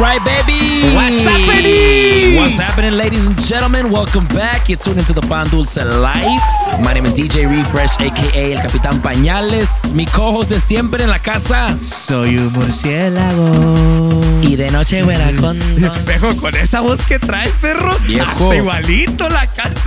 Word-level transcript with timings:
right, 0.00 0.24
baby. 0.24 0.94
What's 0.94 1.22
happening? 1.24 2.36
What's 2.36 2.56
happening, 2.56 2.92
ladies 2.92 3.26
and 3.26 3.38
gentlemen? 3.40 3.90
Welcome 3.90 4.26
back. 4.28 4.68
You're 4.68 4.78
tuned 4.78 4.98
into 4.98 5.12
the 5.12 5.20
Pan 5.20 5.46
Dulce 5.48 5.76
Life. 5.76 6.59
My 6.78 6.94
name 6.94 7.06
is 7.06 7.14
DJ 7.14 7.46
Refresh, 7.46 7.92
aka 8.00 8.22
el 8.34 8.60
Capitán 8.60 9.00
Pañales. 9.02 9.92
Mi 9.94 10.06
co-host 10.06 10.50
de 10.50 10.60
siempre 10.60 11.04
en 11.04 11.10
la 11.10 11.18
casa. 11.20 11.76
Soy 11.82 12.38
un 12.38 12.52
murciélago. 12.52 14.20
Y 14.42 14.56
de 14.56 14.70
noche 14.70 15.04
fuera 15.04 15.30
con. 15.40 15.60
Espejo, 15.60 16.34
con 16.36 16.54
esa 16.56 16.80
voz 16.80 17.02
que 17.02 17.18
traes, 17.18 17.52
perro. 17.60 17.94
Viejo. 18.06 18.30
Hasta 18.30 18.56
igualito 18.56 19.28
la 19.28 19.46
canta. 19.52 19.80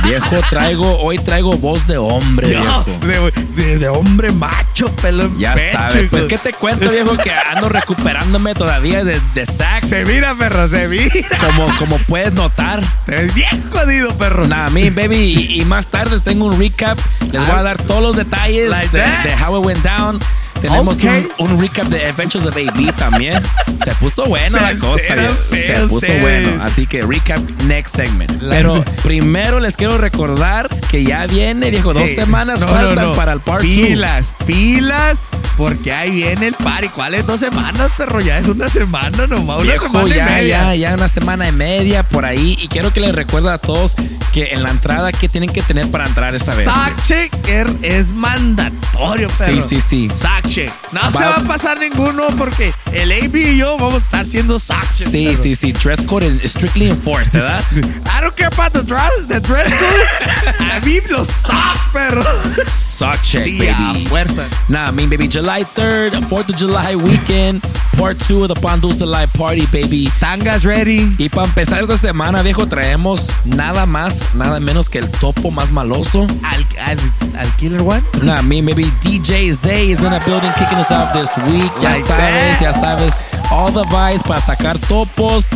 Viejo, 0.04 0.36
traigo, 0.48 0.98
hoy 1.00 1.18
traigo 1.18 1.56
voz 1.58 1.86
de 1.86 1.98
hombre, 1.98 2.54
No, 2.54 2.84
viejo. 2.84 3.30
de, 3.54 3.62
de- 3.62 3.78
de 3.78 3.88
hombre 3.88 4.30
macho, 4.32 4.86
pelo 5.02 5.30
Ya 5.36 5.54
pecho, 5.54 5.76
sabes, 5.76 6.08
pues. 6.10 6.24
¿qué 6.24 6.38
te 6.38 6.52
cuento, 6.52 6.88
viejo? 6.90 7.16
Que 7.18 7.30
ando 7.32 7.68
recuperándome 7.68 8.54
todavía 8.54 9.04
de, 9.04 9.20
de 9.34 9.44
sax. 9.46 9.88
Se 9.88 10.04
mira, 10.06 10.34
perro, 10.34 10.68
se 10.68 10.88
mira. 10.88 11.10
Como, 11.44 11.66
como 11.76 11.98
puedes 11.98 12.32
notar. 12.32 12.80
Te 13.04 13.12
ves 13.12 13.34
bien 13.34 13.64
jodido, 13.72 14.16
perro. 14.16 14.46
Nah, 14.46 14.68
me, 14.70 14.88
baby. 14.90 15.16
Y, 15.16 15.60
y 15.60 15.64
más 15.64 15.88
tarde 15.88 16.20
tengo 16.28 16.46
un 16.46 16.58
recap. 16.58 16.98
Les 17.32 17.44
voy 17.46 17.56
a 17.56 17.62
dar 17.62 17.76
todos 17.82 18.02
los 18.02 18.16
detalles 18.16 18.68
Like 18.70 18.88
de, 18.90 18.98
that. 19.02 19.24
de 19.24 19.34
how 19.44 19.58
it 19.58 19.64
went 19.64 19.82
down. 19.82 20.18
Tenemos 20.60 20.96
Okay. 20.98 21.28
un, 21.38 21.52
un 21.52 21.60
recap 21.60 21.86
de 21.88 22.06
Adventures 22.06 22.46
of 22.46 22.56
AB 22.56 22.92
también. 22.96 23.40
Se 23.84 23.94
puso 23.94 24.24
buena 24.26 24.60
la 24.60 24.78
cosa. 24.78 25.14
Se 25.52 25.74
puso 25.88 26.12
bueno. 26.20 26.62
Así 26.62 26.86
que 26.86 27.02
recap 27.02 27.38
next 27.66 27.94
segment. 27.96 28.32
Pero 28.50 28.84
primero 29.02 29.60
les 29.60 29.76
quiero 29.76 29.96
recordar 29.98 30.68
que 30.90 31.04
ya 31.04 31.26
viene, 31.26 31.70
viejo. 31.70 31.92
Dos 31.94 32.02
Hey, 32.06 32.14
semanas 32.16 32.60
no, 32.60 32.68
faltan 32.68 32.94
no, 32.96 33.02
no. 33.08 33.12
para 33.12 33.32
el 33.32 33.40
part 33.40 33.62
2. 33.62 33.70
Pilas, 33.70 34.32
pilas, 34.46 35.28
porque 35.56 35.92
ahí 35.92 36.10
viene 36.10 36.48
el 36.48 36.54
party. 36.54 36.88
¿Cuáles 36.88 37.24
dos 37.26 37.40
semanas, 37.40 37.92
perro? 37.96 38.20
Ya 38.20 38.38
es 38.38 38.48
una 38.48 38.68
semana 38.68 39.26
nomás, 39.28 39.58
una 39.58 39.64
Viejo, 39.70 39.86
semana 39.86 40.08
y 40.08 40.16
ya, 40.16 40.24
media. 40.26 40.58
ya, 40.58 40.74
ya 40.74 40.94
una 40.94 41.08
semana 41.08 41.48
y 41.48 41.52
media 41.52 42.02
por 42.02 42.24
ahí. 42.24 42.58
Y 42.60 42.68
quiero 42.68 42.92
que 42.92 43.00
les 43.00 43.14
recuerde 43.14 43.50
a 43.52 43.58
todos 43.58 43.94
que 44.32 44.52
en 44.52 44.62
la 44.64 44.70
entrada, 44.70 45.12
¿qué 45.12 45.28
tienen 45.28 45.50
que 45.50 45.62
tener 45.62 45.88
para 45.90 46.06
entrar 46.06 46.34
esta 46.34 46.54
vez? 46.54 46.64
Sack 46.64 47.02
checker 47.04 47.70
es 47.82 48.12
mandatorio, 48.12 49.28
Sí, 49.28 49.44
perro. 49.46 49.68
sí, 49.68 49.80
sí. 49.80 50.08
Sack 50.12 50.47
No 50.92 51.00
Va- 51.02 51.10
se 51.10 51.24
va 51.24 51.36
a 51.36 51.44
pasar 51.44 51.78
ninguno 51.78 52.28
porque 52.38 52.72
el 52.92 53.12
AB 53.12 53.36
y 53.36 53.58
yo 53.58 53.76
vamos 53.76 53.94
a 53.94 53.98
estar 53.98 54.26
siendo 54.26 54.58
sack 54.58 54.94
check. 54.94 55.08
Sí, 55.08 55.36
sí, 55.36 55.54
sí. 55.54 55.72
Dress 55.72 56.00
code 56.06 56.24
is 56.42 56.52
strictly 56.52 56.88
enforced, 56.88 57.34
¿verdad? 57.34 57.62
I 58.06 58.20
don't 58.22 58.34
care 58.34 58.48
about 58.48 58.72
the 58.72 58.82
dress, 58.82 59.10
the 59.28 59.40
dress 59.40 59.68
code. 59.74 60.54
a 60.60 60.80
mí 60.80 61.00
los 61.10 61.28
socks, 61.28 61.86
perro. 61.92 62.22
Sock 62.66 63.20
check, 63.22 63.42
Sí, 63.44 63.58
baby. 63.58 64.06
a 64.06 64.08
fuerza. 64.08 64.46
Nah, 64.68 64.88
I 64.88 64.92
mean, 64.92 65.10
baby, 65.10 65.28
July 65.28 65.64
3rd, 65.76 66.12
4th 66.28 66.48
of 66.48 66.56
July 66.56 66.96
weekend, 66.96 67.60
part 67.98 68.16
2 68.26 68.42
of 68.44 68.48
the 68.48 68.60
Pan 68.60 68.80
Dulce 68.80 69.04
Live 69.04 69.32
Party, 69.34 69.66
baby. 69.70 70.10
Tangas 70.18 70.64
ready. 70.64 71.14
Y 71.18 71.28
para 71.28 71.46
empezar 71.46 71.82
esta 71.82 71.96
semana, 71.98 72.42
viejo, 72.42 72.66
traemos 72.66 73.28
nada 73.44 73.84
más, 73.86 74.34
nada 74.34 74.58
menos 74.60 74.88
que 74.88 74.98
el 74.98 75.10
topo 75.10 75.50
más 75.50 75.70
maloso. 75.70 76.26
Al, 76.42 76.66
al, 76.80 76.98
al 76.98 77.27
Killer 77.58 77.82
One. 77.82 78.02
Nah, 78.22 78.40
me, 78.42 78.62
maybe 78.62 78.84
DJ 79.02 79.52
Zay 79.52 79.90
is 79.90 80.04
in 80.04 80.12
the 80.12 80.20
building 80.24 80.50
kicking 80.56 80.78
us 80.78 80.90
off 80.90 81.12
this 81.12 81.28
week. 81.46 81.70
Ya 81.82 81.90
Like 81.92 82.04
sabes, 82.04 82.58
that. 82.58 82.60
ya 82.62 82.72
sabes. 82.72 83.14
All 83.50 83.72
the 83.72 83.84
vibes 83.84 84.22
para 84.22 84.40
sacar 84.40 84.78
topos. 84.78 85.50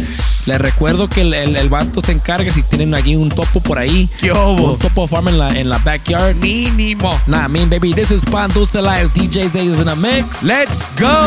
Les 0.47 0.59
recuerdo 0.61 1.09
que 1.09 1.21
el, 1.21 1.35
el, 1.35 1.55
el 1.57 1.69
vato 1.69 2.01
se 2.01 2.11
encarga 2.13 2.51
si 2.51 2.63
tienen 2.65 2.95
aquí 2.97 3.15
un 3.15 3.29
topo 3.29 3.61
por 3.61 3.79
ahí. 3.79 4.09
¿Qué 4.19 4.33
hubo? 4.33 4.73
Un 4.73 4.79
topo 4.79 5.07
farm 5.07 5.29
en 5.29 5.39
la, 5.39 5.51
en 5.51 5.69
la 5.69 5.79
backyard. 5.79 6.35
Mínimo. 6.37 7.13
Nah, 7.29 7.47
mean, 7.49 7.69
baby, 7.71 7.93
this 7.93 8.11
is 8.11 8.25
Pan 8.25 8.51
Dulce 8.51 8.81
Live. 8.83 9.13
DJ 9.15 9.49
Zay 9.49 9.67
is 9.69 9.81
in 9.81 9.89
a 9.89 9.95
mix. 9.95 10.43
Let's 10.43 10.89
go. 10.99 11.25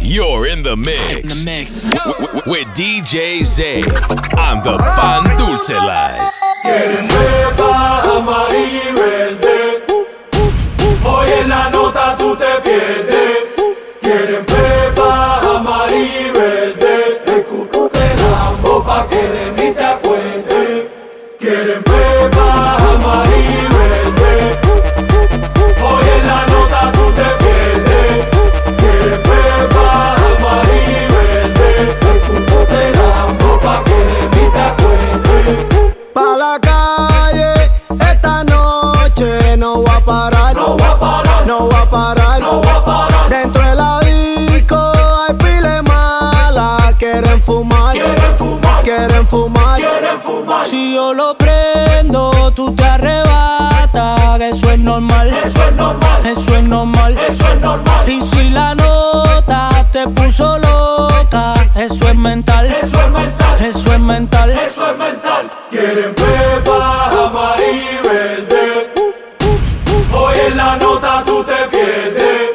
You're 0.00 0.46
in 0.46 0.62
the 0.62 0.76
mix. 0.76 1.10
In 1.10 1.28
the 1.28 1.42
mix. 1.44 1.84
W- 1.84 2.26
w- 2.26 2.42
with 2.46 2.68
DJ 2.76 3.44
Zay 3.44 3.82
on 4.38 4.62
the 4.62 4.76
Pan 4.96 5.36
Dulce 5.36 5.70
Live. 5.70 6.32
Quieren 6.62 7.08
pepa, 7.08 8.02
amarillo 8.16 8.82
y 8.88 8.94
verde. 8.94 9.84
Hoy 11.04 11.30
en 11.40 11.48
la 11.48 11.70
nota 11.70 12.16
tú 12.18 12.36
te 12.36 12.60
pierdes. 12.62 13.38
Quieren 14.00 14.44
pepa, 14.44 15.40
amarillo 15.56 16.28
y 16.28 16.38
verde. 16.38 17.20
El 17.26 17.42
cuco 17.44 17.88
te 17.88 18.02
pa' 18.84 19.06
que 19.08 19.22
de 19.36 19.52
mí 19.52 19.61
Si 50.64 50.94
yo 50.94 51.12
lo 51.12 51.36
prendo, 51.36 52.52
tú 52.54 52.74
te 52.74 52.84
arrebatas, 52.84 54.40
eso 54.40 54.70
es 54.70 54.78
normal, 54.78 55.28
Eso 55.44 55.64
es 55.64 55.74
normal, 55.74 56.26
eso 56.26 56.56
es 56.56 56.64
normal. 56.64 57.18
eso 57.28 57.48
es 57.52 57.60
normal. 57.60 58.08
Y 58.08 58.20
si 58.22 58.50
la 58.50 58.74
nota 58.74 59.68
te 59.92 60.06
puso 60.08 60.58
loca, 60.58 61.54
eso 61.76 62.08
es 62.08 62.14
mental, 62.16 62.66
Eso 62.66 63.00
es 63.00 63.10
mental, 63.10 63.64
eso 63.64 63.92
es 63.92 64.00
mental. 64.00 64.50
eso 64.50 64.90
es 64.90 64.98
mental. 64.98 65.50
Quieren 65.70 66.14
pepa, 66.14 67.10
amarillo 67.26 68.00
y 68.02 68.08
verde. 68.08 68.92
Hoy 70.14 70.34
en 70.48 70.56
la 70.56 70.76
nota 70.76 71.22
tú 71.26 71.44
te 71.44 71.54
pierdes. 71.76 72.51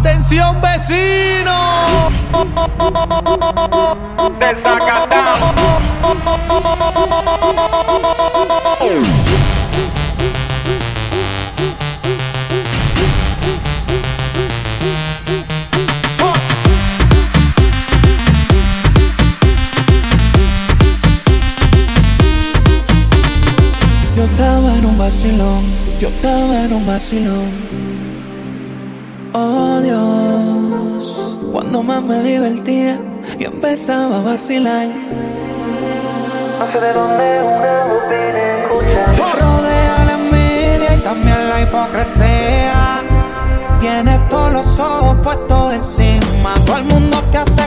Atención, 0.00 0.62
vecino. 0.62 1.52
Yo 24.16 24.24
estaba 24.24 24.72
en 24.78 24.86
un 24.86 24.98
vacilón, 24.98 25.64
yo 26.00 26.08
estaba 26.08 26.64
en 26.64 26.72
un 26.72 26.86
vacilón. 26.86 27.50
Oh 29.34 29.69
Más 31.86 32.02
me 32.02 32.22
divertía, 32.22 33.00
yo 33.38 33.48
empezaba 33.48 34.18
a 34.18 34.22
vacilar. 34.22 34.86
No 34.86 36.66
sé 36.70 36.78
de 36.78 36.92
dónde 36.92 37.42
una 37.42 37.84
voz 37.84 38.08
viene 38.10 38.60
escuchar. 38.60 39.40
Rodea 39.40 40.04
la 40.04 40.12
envidia 40.12 40.96
y 40.96 41.00
también 41.00 41.48
la 41.48 41.62
hipocresía. 41.62 43.00
Tienes 43.80 44.28
todos 44.28 44.52
los 44.52 44.78
ojos 44.78 45.16
puestos 45.24 45.72
encima. 45.72 46.54
Todo 46.66 46.76
el 46.76 46.84
mundo 46.84 47.16
te 47.32 47.38
hace 47.38 47.62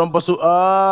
rompo 0.00 0.18
su 0.22 0.38
ay. 0.42 0.89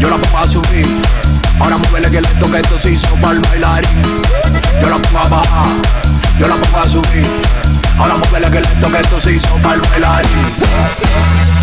Yo 0.00 0.08
la 0.10 0.16
pongo 0.16 0.38
a 0.38 0.48
subir. 0.48 0.86
Ahora 1.60 1.78
muévele 1.78 2.10
que 2.10 2.18
esto 2.18 2.50
que 2.50 2.58
esto 2.58 2.78
se 2.78 2.90
hizo 2.90 3.14
para 3.16 3.34
el 3.34 3.40
bailarín. 3.40 4.02
Yo 4.82 4.90
la 4.90 4.96
pongo 4.96 5.18
a 5.18 5.28
bajar. 5.28 5.66
Yo 6.38 6.48
la 6.48 6.56
pongo 6.56 6.78
a 6.78 6.88
subir. 6.88 7.26
Ahora 7.98 8.14
muévele 8.16 8.50
que 8.50 8.58
esto 8.58 8.92
que 8.92 9.00
esto 9.00 9.20
se 9.20 9.32
hizo 9.32 9.54
para 9.62 9.74
el 9.76 9.80
bailarín. 9.82 11.53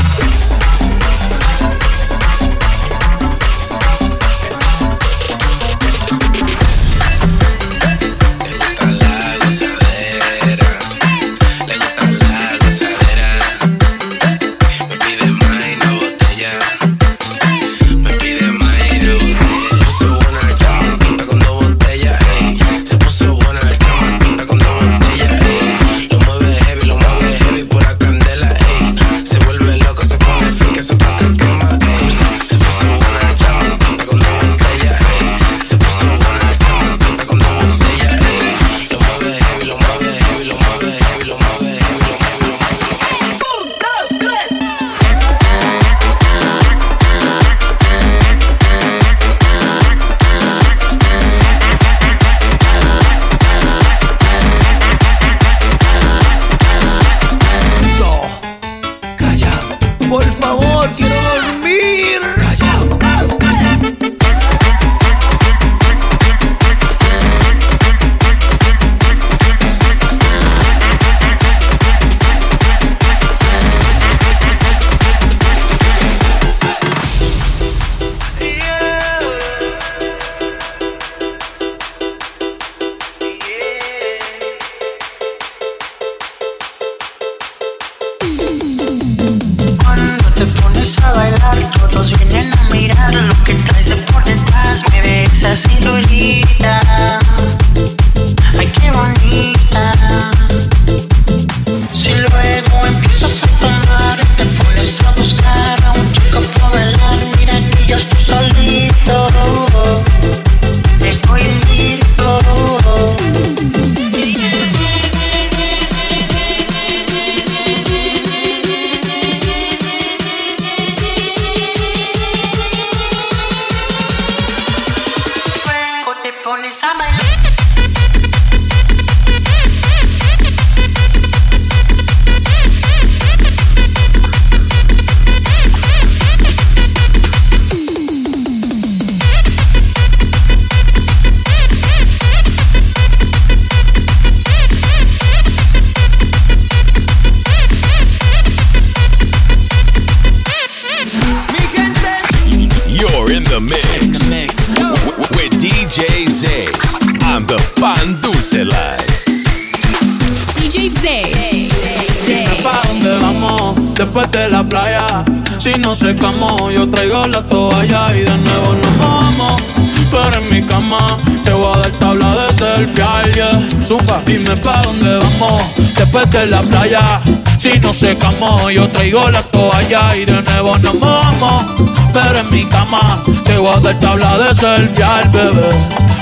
no 165.92 165.96
se 165.96 166.16
camó. 166.16 166.72
Yo 166.72 166.90
traigo 166.90 167.28
la 167.28 167.42
toalla 167.44 168.16
y 168.16 168.22
de 168.22 168.38
nuevo 168.38 168.76
nos 168.76 168.98
vamos. 168.98 169.62
Tú 170.10 170.18
eres 170.18 170.50
mi 170.50 170.62
cama, 170.62 171.18
te 171.44 171.52
voy 171.52 171.74
a 171.76 171.80
dar 171.80 171.92
tabla 171.92 172.36
de 172.36 172.54
selfie. 172.54 173.34
Yeah. 173.34 173.86
Zumba, 173.86 174.22
dime 174.26 174.56
pa' 174.58 174.82
dónde 174.84 175.18
vamos. 175.18 175.62
Después 175.98 176.30
de 176.32 176.48
la 176.48 176.62
playa, 176.62 177.22
si 177.60 177.78
no 177.80 177.94
se 177.94 178.16
camó. 178.16 178.70
Yo 178.70 178.88
traigo 178.90 179.30
la 179.32 179.42
toalla 179.44 180.16
y 180.16 180.24
de 180.24 180.42
nuevo 180.42 180.78
nos 180.78 180.98
vamos. 180.98 181.66
Pero 182.14 182.40
en 182.40 182.50
mi 182.50 182.64
cama, 182.66 183.22
te 183.44 183.58
voy 183.58 183.74
a 183.76 183.80
dar 183.80 184.00
tabla 184.00 184.38
de 184.38 184.56
selfie, 184.56 185.04
al 185.04 185.28
bebé. 185.30 185.72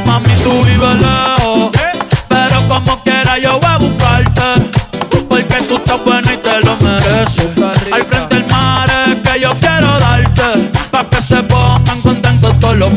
Mami, 0.05 0.33
tú 0.43 0.51
vives 0.63 1.01
lejos, 1.01 1.71
pero 2.27 2.67
como 2.67 3.03
quiera 3.03 3.37
yo 3.37 3.59
voy 3.59 3.69
a 3.69 3.77
buscarte. 3.77 4.41
Porque 5.29 5.61
tú 5.67 5.75
estás 5.75 6.03
buena 6.03 6.28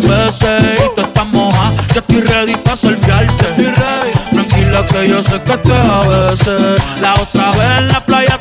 peces. 0.07 0.81
Y 0.85 0.97
tú 0.97 1.03
estás 1.03 1.27
moja, 1.27 1.73
yo 1.95 2.01
estoy 2.01 2.21
ready 2.21 2.55
pa' 2.57 2.77
surfearte. 2.77 3.47
Tranquila 4.33 4.87
que 4.87 5.09
yo 5.09 5.23
sé 5.23 5.41
que 5.43 5.57
te 5.57 5.73
a 5.73 6.01
veces. 6.01 6.83
La 7.01 7.15
otra 7.15 7.51
vez 7.53 7.79
en 7.79 7.89
la 7.89 8.01
playa 8.05 8.32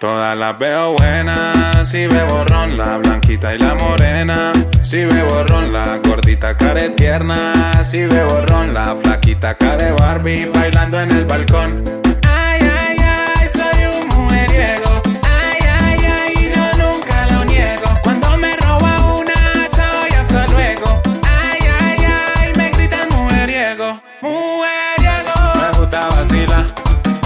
Todas 0.00 0.38
las 0.38 0.56
veo 0.58 0.92
buenas, 0.92 1.88
si 1.88 2.06
bebo 2.06 2.44
ron, 2.44 2.76
la 2.78 2.98
blanquita 2.98 3.52
y 3.54 3.58
la 3.58 3.74
morena. 3.74 4.52
Si 4.82 5.04
bebo 5.04 5.42
ron, 5.42 5.72
la 5.72 5.98
gordita 5.98 6.56
care 6.56 6.90
tierna. 6.90 7.52
Si 7.82 8.04
bebo 8.04 8.40
ron, 8.42 8.72
la 8.72 8.94
flaquita 9.02 9.54
care 9.56 9.90
Barbie 9.90 10.46
bailando 10.54 11.00
en 11.00 11.10
el 11.10 11.24
balcón. 11.24 11.82
Ay, 12.28 12.60
ay, 12.62 12.96
ay, 13.00 13.48
soy 13.52 13.86
un 13.86 14.08
mujeriego. 14.16 15.02
Ay, 15.24 15.58
ay, 15.68 15.98
ay, 16.04 16.52
yo 16.54 16.84
nunca 16.84 17.26
lo 17.32 17.44
niego. 17.44 17.88
Cuando 18.04 18.36
me 18.36 18.54
roba 18.56 19.14
una, 19.16 19.68
chao 19.74 20.00
y 20.08 20.14
hasta 20.14 20.46
luego. 20.46 21.02
Ay, 21.28 21.58
ay, 21.80 22.06
ay, 22.36 22.52
me 22.56 22.70
gritan 22.70 23.08
mujeriego. 23.10 24.00
Mujeriego, 24.22 25.34
Me 25.60 25.78
gusta 25.78 26.06
vacilar, 26.06 26.66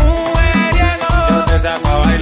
mujeriego, 0.02 1.28
yo 1.28 1.44
te 1.44 1.58
saco 1.58 1.88
a 1.88 1.96
bailar. 1.98 2.21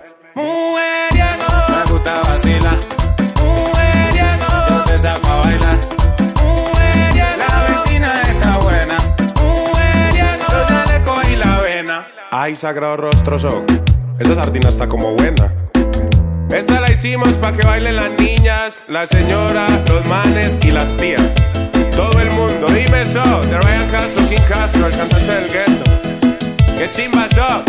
Mujeriego, 0.33 1.47
Me 1.69 1.91
gusta 1.91 2.13
vacilar, 2.21 2.77
mujeriego, 3.39 4.47
yo 4.69 4.83
te 4.85 4.99
saco 4.99 5.27
a 5.27 5.35
bailar. 5.37 5.79
mujeriego. 6.41 7.37
La 7.37 7.63
vecina 7.65 8.21
está 8.21 8.57
buena, 8.59 8.97
Mujeriego, 9.35 10.47
yo 10.49 10.67
ya 10.69 10.85
le 10.85 11.01
cogí 11.03 11.35
la 11.35 11.59
vena. 11.59 12.07
Ay, 12.31 12.55
sagrado 12.55 12.97
rostro 12.97 13.37
show. 13.37 13.65
Esa 14.19 14.35
sardina 14.35 14.69
está 14.69 14.87
como 14.87 15.13
buena. 15.15 15.53
Esta 16.49 16.79
la 16.81 16.91
hicimos 16.91 17.37
pa' 17.37 17.53
que 17.53 17.65
bailen 17.65 17.95
las 17.95 18.11
niñas, 18.19 18.83
la 18.87 19.07
señora, 19.07 19.67
los 19.87 20.05
manes 20.05 20.57
y 20.61 20.71
las 20.71 20.95
tías. 20.97 21.27
Todo 21.95 22.19
el 22.19 22.29
mundo, 22.31 22.67
dime 22.67 23.03
eso. 23.03 23.21
De 23.41 23.59
Ryan 23.59 23.89
Castro, 23.89 24.27
King 24.29 24.41
Castro, 24.47 24.87
el 24.87 24.97
cantante 24.97 25.31
del 25.31 25.51
gueto. 25.51 25.91
¡Qué 26.77 26.89
chimba 26.89 27.25
eso! 27.25 27.63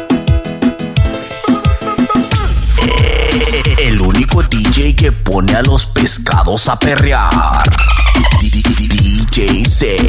El 3.78 4.00
único 4.00 4.42
DJ 4.42 4.96
que 4.96 5.12
pone 5.12 5.54
a 5.54 5.62
los 5.62 5.84
pescados 5.86 6.68
a 6.68 6.78
perrear. 6.78 7.62
DJ 8.40 9.64
6. 9.66 10.00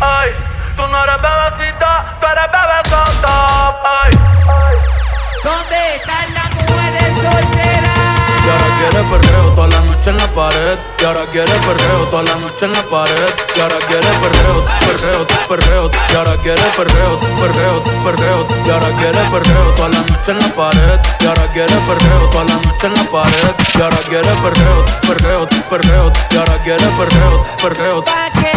Ay, 0.00 0.30
tú 0.76 0.82
no 0.88 1.04
eres 1.04 1.16
bebecita, 1.22 2.18
tú 2.20 2.26
eres 2.26 2.46
bebesota. 2.52 3.78
Ay. 4.02 4.12
¿Dónde 5.44 5.96
están 5.96 6.34
las 6.34 6.50
mujeres 6.54 7.14
solteras? 7.22 7.87
Quiere 8.78 9.02
perreo 9.10 9.54
toda 9.54 9.68
la 9.68 9.80
noche 9.80 10.10
en 10.10 10.16
la 10.16 10.26
pared. 10.28 10.78
Y 11.00 11.04
ahora 11.04 11.26
quiere 11.32 11.52
perreo 11.66 12.04
toda 12.10 12.22
la 12.22 12.36
noche 12.36 12.64
en 12.64 12.72
la 12.72 12.82
pared. 12.84 13.34
Y 13.56 13.60
ahora 13.60 13.78
quiere 13.88 14.06
perreo, 14.22 14.64
perreo, 14.86 15.26
perreo. 15.48 15.90
Y 16.10 16.14
ahora 16.14 16.36
quiere 16.36 16.62
perreo, 16.76 17.20
perreo, 17.40 17.84
perreo. 18.04 18.46
Y 18.64 18.70
ahora 18.70 18.88
quiere 18.98 19.18
perreo 19.32 19.74
toda 19.74 19.88
la 19.88 20.00
noche 20.00 20.30
en 20.30 20.38
la 20.38 20.48
pared. 20.54 21.00
Y 21.20 21.26
ahora 21.26 21.46
quiere 21.52 21.74
perreo 21.88 22.30
toda 22.30 22.44
la 22.44 22.54
noche 22.54 22.86
en 22.86 22.94
la 22.94 23.04
pared. 23.10 23.54
Y 23.74 23.82
ahora 23.82 23.98
quiere 24.08 24.32
perreo, 24.42 24.84
perreo, 25.08 25.48
perreo. 25.68 26.12
Y 26.30 26.36
ahora 26.36 26.56
quiere 26.62 26.86
perreo, 26.98 27.46
perreo. 27.60 28.04
Pa' 28.04 28.30
que 28.30 28.52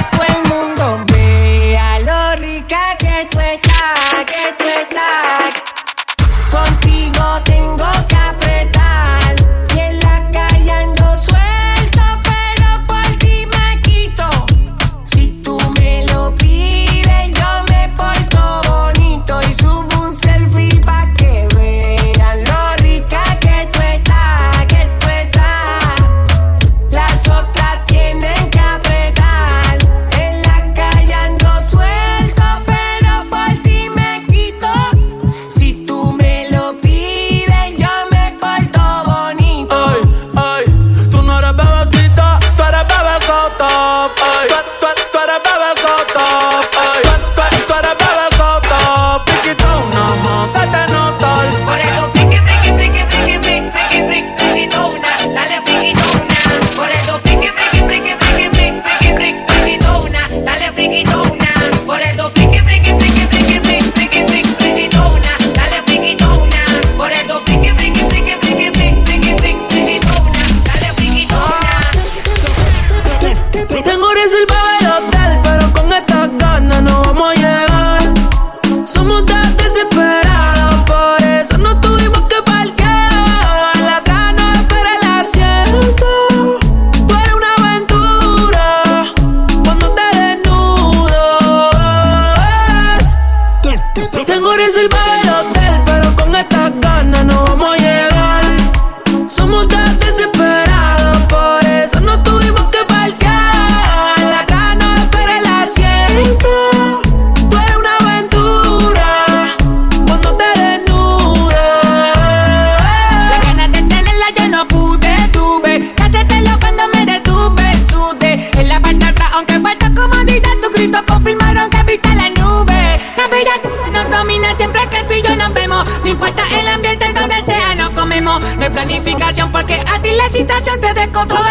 nosotros 131.22 131.51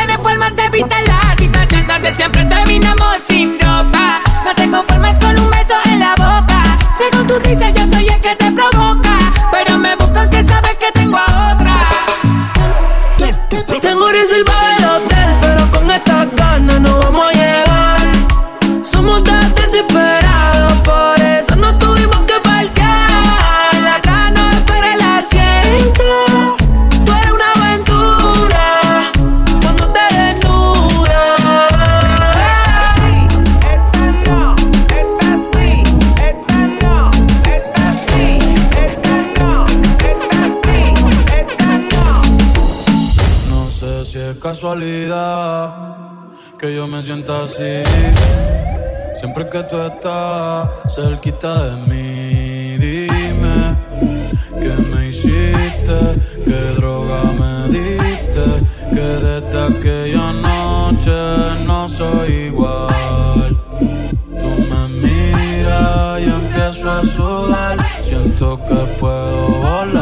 así. 47.08 47.82
Siempre 49.18 49.48
que 49.48 49.62
tú 49.62 49.80
estás 49.80 50.68
cerquita 50.94 51.64
de 51.64 51.76
mí, 51.88 52.76
dime 52.76 53.76
que 54.60 54.74
me 54.90 55.08
hiciste, 55.08 55.98
qué 56.44 56.60
droga 56.76 57.22
me 57.40 57.68
diste, 57.68 58.46
que 58.94 59.08
desde 59.26 59.58
aquella 59.70 60.32
noche 60.32 61.10
no 61.66 61.88
soy 61.88 62.32
igual. 62.52 63.50
Tú 64.40 64.50
me 64.70 64.88
miras 65.02 66.20
y 66.20 66.24
empiezo 66.24 66.90
a 66.90 67.02
sudar, 67.06 67.78
siento 68.02 68.60
que 68.66 68.74
puedo 68.98 69.48
volar 69.62 69.99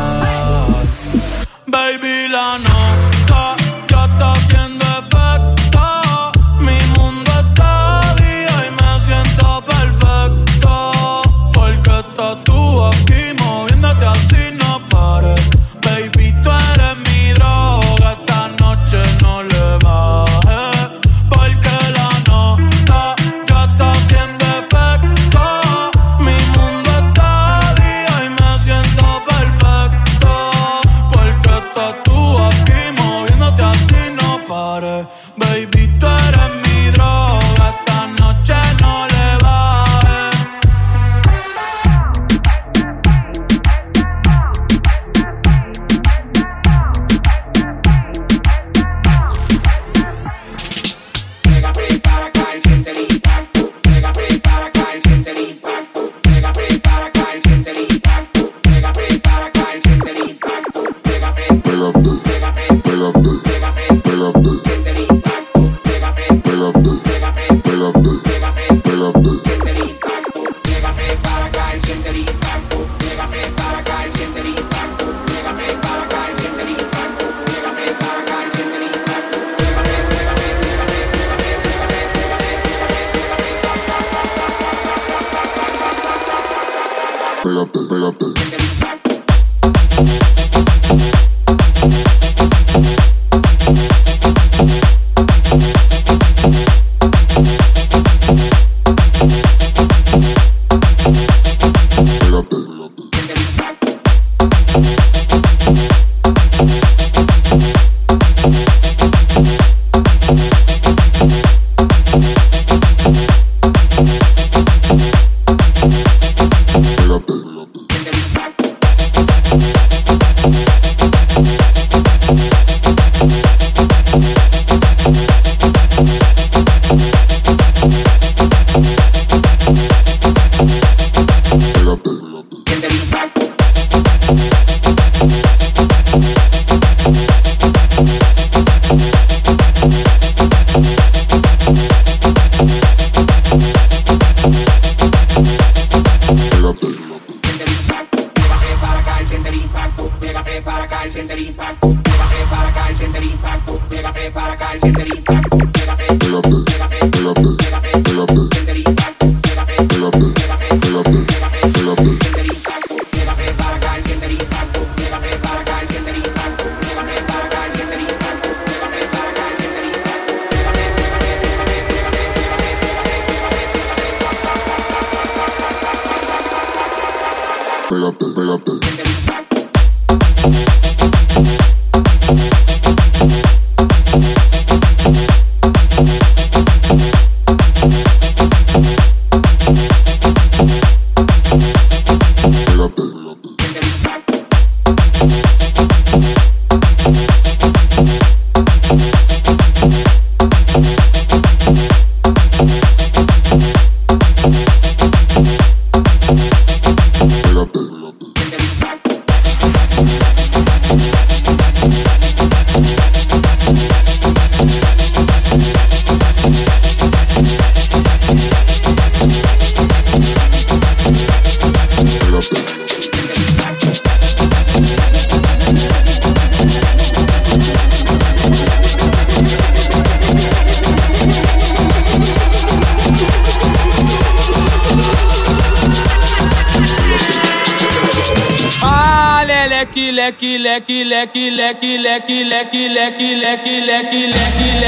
lecky 240.88 241.04
lecky 241.04 241.50
lecky 241.50 241.98
lecky 241.98 242.44
lecky 242.44 242.88
lecky 242.88 243.34
lecky 243.36 243.80
lecky 243.84 243.84
lecky 243.84 244.24
lecky 244.32 244.87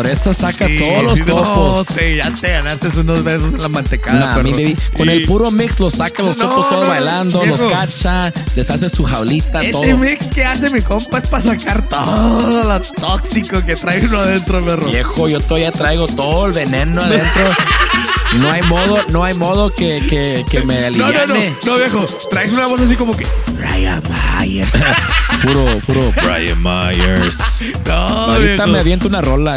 Por 0.00 0.06
eso 0.10 0.32
saca 0.32 0.66
Sí, 0.66 0.78
todos 0.78 1.02
los 1.04 1.18
no, 1.26 1.26
topos. 1.26 1.86
sí, 1.88 2.16
ya 2.16 2.30
te 2.32 2.50
ganaste 2.50 2.88
unos 3.00 3.22
besos 3.22 3.52
en 3.52 3.60
la 3.60 3.68
mantecada, 3.68 4.34
Nah, 4.36 4.42
mi 4.42 4.52
baby. 4.52 4.76
Con 4.96 5.10
el 5.10 5.26
puro 5.26 5.50
mix 5.50 5.78
los 5.78 5.92
saca 5.92 6.22
los 6.22 6.38
No, 6.38 6.48
topos 6.48 6.70
todos 6.70 6.84
no, 6.84 6.88
bailando, 6.88 7.44
los 7.44 7.60
cacha, 7.60 8.32
les 8.56 8.70
hace 8.70 8.88
su 8.88 9.04
jaulita, 9.04 9.60
Ese 9.60 9.72
todo. 9.72 9.98
mix 9.98 10.30
que 10.30 10.42
hace 10.42 10.70
mi 10.70 10.80
compa 10.80 11.18
es 11.18 11.28
para 11.28 11.42
sacar 11.42 11.86
todo 11.86 12.64
lo 12.64 12.80
tóxico 12.80 13.62
que 13.66 13.76
trae 13.76 14.02
uno 14.06 14.20
adentro, 14.20 14.64
perro. 14.64 14.86
Viejo, 14.86 15.28
yo 15.28 15.38
todavía 15.38 15.70
traigo 15.70 16.06
todo 16.08 16.46
el 16.46 16.52
veneno 16.54 17.02
adentro. 17.02 17.42
No 18.38 18.50
hay 18.50 18.62
modo, 18.62 18.96
no 19.10 19.24
hay 19.24 19.34
modo 19.34 19.70
que, 19.74 20.00
que, 20.08 20.44
que 20.48 20.60
me 20.62 20.74
No, 20.90 20.90
no, 20.90 20.98
no, 20.98 21.06
aliviane. 21.06 21.54
no, 21.66 21.76
viejo. 21.76 22.06
Traes 22.30 22.52
una 22.52 22.66
voz 22.66 22.80
así 22.80 22.94
como 22.94 23.16
que. 23.16 23.26
Ryan 23.58 24.00
Myers. 24.38 24.72
Puro, 25.42 25.64
puro 25.86 26.12
Brian 26.22 26.62
Myers. 26.62 27.64
No, 27.86 27.92
Ahorita 27.92 28.64
viejo. 28.64 28.66
me 28.72 28.78
aviento 28.80 29.08
una 29.08 29.20
rola. 29.22 29.56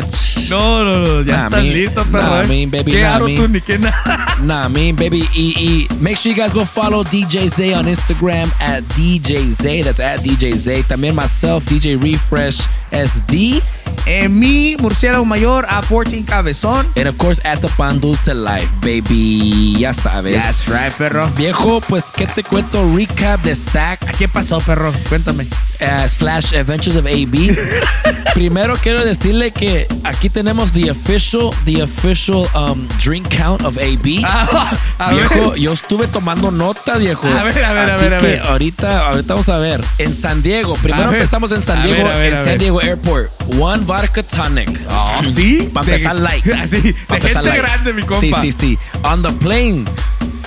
No, 0.49 0.83
no, 0.83 0.99
no, 0.99 1.21
ya 1.23 1.38
Nah, 1.38 1.43
estás 1.45 1.63
listo, 1.63 2.03
perro. 2.05 2.23
nah, 2.29 2.41
eh. 2.43 2.47
me, 2.47 2.65
baby, 2.67 2.91
¿Qué 2.91 3.01
nah, 3.01 3.19
ni 3.19 3.62
qué 3.62 3.79
nada? 3.79 4.25
Nah, 4.43 4.69
me, 4.69 4.93
baby. 4.93 5.27
Y, 5.33 5.53
y 5.57 5.88
make 5.99 6.15
sure 6.17 6.31
you 6.33 6.38
guys 6.41 6.53
go 6.53 6.63
follow 6.65 7.03
DJ 7.03 7.49
Zay 7.49 7.73
on 7.73 7.86
Instagram 7.86 8.49
at 8.62 8.81
DJ 8.95 9.51
Zay. 9.51 9.81
That's 9.83 9.99
at 9.99 10.21
DJ 10.21 10.55
Zay. 10.55 10.83
También 10.83 11.15
myself, 11.15 11.65
DJ 11.65 12.01
Refresh 12.01 12.67
SD. 12.91 13.62
Eh, 14.06 14.29
mi 14.29 14.75
murciélago 14.79 15.25
mayor 15.25 15.65
a 15.69 15.82
14 15.82 16.23
cabezón. 16.25 16.88
And 16.95 17.08
of 17.08 17.17
course, 17.17 17.41
at 17.43 17.60
the 17.60 17.69
Pan 17.77 17.99
Dulce 17.99 18.34
Life, 18.34 18.67
baby. 18.82 19.75
Ya 19.77 19.93
sabes. 19.93 20.36
That's 20.36 20.67
right, 20.67 20.93
perro. 20.97 21.29
Viejo, 21.36 21.82
pues, 21.82 22.06
¿qué 22.15 22.27
te 22.27 22.43
cuento? 22.43 22.84
Recap 22.95 23.41
de 23.43 23.56
SAC. 23.56 23.99
¿Qué 24.17 24.27
pasó, 24.27 24.60
perro? 24.60 24.91
Cuéntame. 25.10 25.47
Uh, 25.81 26.07
slash 26.07 26.53
Adventures 26.53 26.95
of 26.97 27.05
AB. 27.05 27.55
Primero 28.33 28.73
quiero 28.81 29.05
decirle 29.05 29.51
que 29.51 29.88
aquí 30.03 30.29
tenemos 30.29 30.71
the 30.73 30.89
official, 30.89 31.51
the 31.65 31.81
official 31.83 32.47
um, 32.55 32.88
drink 33.03 33.29
count 33.29 33.63
of 33.63 33.77
AB. 33.77 34.21
Ah, 34.25 34.71
a 34.97 35.13
viejo, 35.13 35.51
ver. 35.51 35.59
yo 35.59 35.71
estuve 35.73 36.07
tomando 36.07 36.49
nota, 36.51 36.97
viejo. 36.97 37.27
A 37.27 37.43
ver, 37.43 37.63
a 37.63 37.73
ver, 37.73 37.89
a 37.89 37.95
Así 37.95 38.03
ver, 38.03 38.13
a 38.15 38.17
que 38.19 38.25
ver. 38.25 38.41
ahorita, 38.41 39.07
ahorita 39.09 39.33
vamos 39.33 39.49
a 39.49 39.57
ver. 39.59 39.83
En 39.99 40.13
San 40.13 40.41
Diego, 40.41 40.73
primero 40.75 41.09
A 41.12 41.13
empezamos 41.13 41.51
en 41.51 41.62
San 41.63 41.79
A 41.79 41.86
Diego, 41.86 42.07
a 42.07 42.17
ver, 42.17 42.33
en 42.33 42.39
a 42.39 42.45
San. 42.45 42.57
Diego 42.57 42.81
Airport. 42.81 43.31
One 43.59 43.83
vodka 43.86 44.23
tonic. 44.23 44.81
Ah, 44.89 45.21
¿sí? 45.23 45.69
Para 45.73 45.86
De- 45.86 45.91
empezar 45.93 46.15
light. 46.15 46.45
Así, 46.53 46.81
de 46.81 46.93
Pa' 47.07 47.15
empezar 47.17 47.43
gente 47.43 47.57
grande, 47.59 47.93
mi 47.93 48.01
compa. 48.03 48.41
Sí, 48.41 48.51
sí, 48.51 48.57
sí. 48.59 48.77
On 49.03 49.21
the 49.21 49.31
plane, 49.33 49.86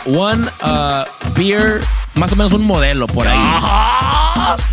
one 0.04 0.46
uh, 0.62 1.04
beer, 1.34 1.80
más 2.14 2.32
o 2.32 2.36
menos 2.36 2.52
un 2.52 2.62
modelo 2.64 3.06
por 3.06 3.26
ahí. 3.26 3.38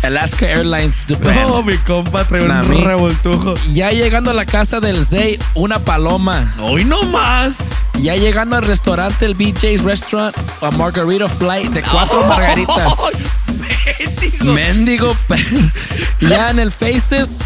Alaska 0.02 0.46
Airlines. 0.46 1.02
No, 1.46 1.62
mi 1.62 1.76
compa 1.78 2.24
trae 2.24 2.42
un 2.44 2.84
revoltujo. 2.84 3.54
Ya 3.72 3.90
llegando 3.90 4.30
a 4.30 4.34
la 4.34 4.44
casa 4.46 4.80
del 4.80 5.04
Zay, 5.06 5.38
una 5.54 5.78
paloma. 5.78 6.54
Hoy 6.60 6.84
no 6.84 7.02
más. 7.04 7.58
Ya 7.98 8.16
llegando 8.16 8.56
al 8.56 8.64
restaurante, 8.64 9.24
el 9.24 9.34
BJ's 9.34 9.82
Restaurant, 9.82 10.36
a 10.60 10.70
margarita 10.70 11.28
flight 11.28 11.70
de 11.72 11.82
cuatro 11.82 12.24
margaritas. 12.28 13.30
Mendigo. 14.42 15.14
pe- 15.28 15.44
ya 16.20 16.50
en 16.50 16.58
el 16.58 16.70
Faces, 16.70 17.38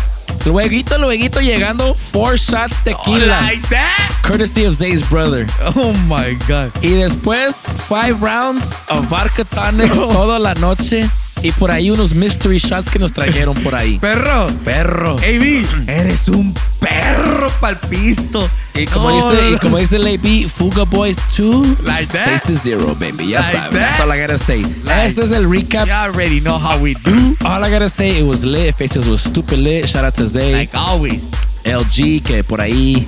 lueguito, 0.47 0.99
lueguito 0.99 1.41
llegando, 1.41 1.95
four 1.95 2.39
shots 2.39 2.83
tequila. 2.85 3.41
Like 3.43 3.67
that? 3.69 4.11
Courtesy 4.23 4.65
of 4.65 4.75
Zay's 4.75 5.09
brother. 5.09 5.47
Oh 5.77 5.93
my 6.07 6.35
God. 6.47 6.73
Y 6.83 6.91
después, 6.95 7.55
five 7.89 8.21
rounds 8.23 8.83
of 8.89 9.07
vodka 9.09 9.45
tonics 9.45 9.97
toda 9.99 10.39
la 10.39 10.55
noche. 10.55 11.09
Y 11.43 11.53
por 11.53 11.71
ahí 11.71 11.91
unos 11.91 12.15
mystery 12.15 12.59
shots 12.59 12.91
que 12.91 12.99
nos 12.99 13.13
trajeron 13.13 13.55
por 13.63 13.75
ahí. 13.75 13.99
Perro. 14.01 14.49
Perro. 14.65 15.17
AB, 15.17 15.65
eres 15.89 16.29
un 16.29 16.53
perro 16.81 17.49
palpisto. 17.61 18.49
Y 18.75 18.87
como, 18.87 19.09
No, 19.11 19.17
dice, 19.17 19.43
no, 19.43 19.49
y 19.49 19.53
no. 19.53 19.59
como 19.61 19.79
dice 19.79 19.97
el 19.97 20.07
AB, 20.07 20.49
Fuga 20.49 20.85
Boys 20.85 21.17
2, 21.37 21.81
Like 21.85 22.07
that? 22.13 22.41
Faces 22.41 22.61
Zero, 22.63 22.97
baby. 22.99 23.29
Ya 23.29 23.41
Like 23.41 23.53
sabes. 23.57 23.79
That's 23.79 24.01
all 24.01 24.13
I 24.13 24.21
gotta 24.21 24.39
say. 24.39 24.63
Like- 24.85 25.07
este 25.07 25.23
es 25.25 25.31
el 25.31 25.49
recap. 25.49 25.87
You 25.87 25.93
already 25.93 26.41
know 26.41 26.59
how 26.59 26.79
we 26.81 26.95
do. 26.95 27.37
All 27.45 27.65
I 27.65 27.71
gotta 27.71 27.89
say, 27.89 28.19
it 28.19 28.25
was 28.25 28.45
lit. 28.45 28.75
Faces 28.75 29.07
was 29.09 29.21
stupid 29.23 29.59
lit. 29.59 29.89
Shout 29.89 30.05
out 30.05 30.15
to 30.15 30.27
Zay. 30.27 30.53
Like 30.53 30.77
always. 30.77 31.31
LG, 31.65 32.23
que 32.23 32.43
por 32.45 32.61
ahí 32.61 33.07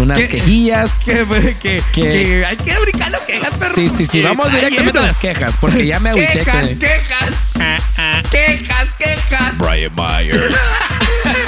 unas 0.00 0.18
¿Qué? 0.18 0.28
quejillas. 0.28 0.90
Que, 1.04 1.24
que, 1.60 1.82
Que- 1.92 2.02
que 2.10 2.44
hay 2.46 2.56
que 2.56 2.78
brincar 2.78 3.10
las 3.10 3.22
quejas, 3.22 3.54
perro. 3.54 3.74
Sí, 3.74 3.88
sí, 3.88 4.06
sí. 4.06 4.22
Vamos 4.22 4.50
directamente 4.52 4.98
a 4.98 5.02
las 5.02 5.16
quejas, 5.16 5.54
porque 5.60 5.86
ya 5.86 5.98
me 6.00 6.10
agüité. 6.10 6.32
Quejas, 6.40 6.68
que- 6.68 6.78
quejas. 6.78 7.34
Quejas, 8.30 8.92
quejas. 8.98 9.58
Brian 9.58 9.92
Myers. 9.94 10.40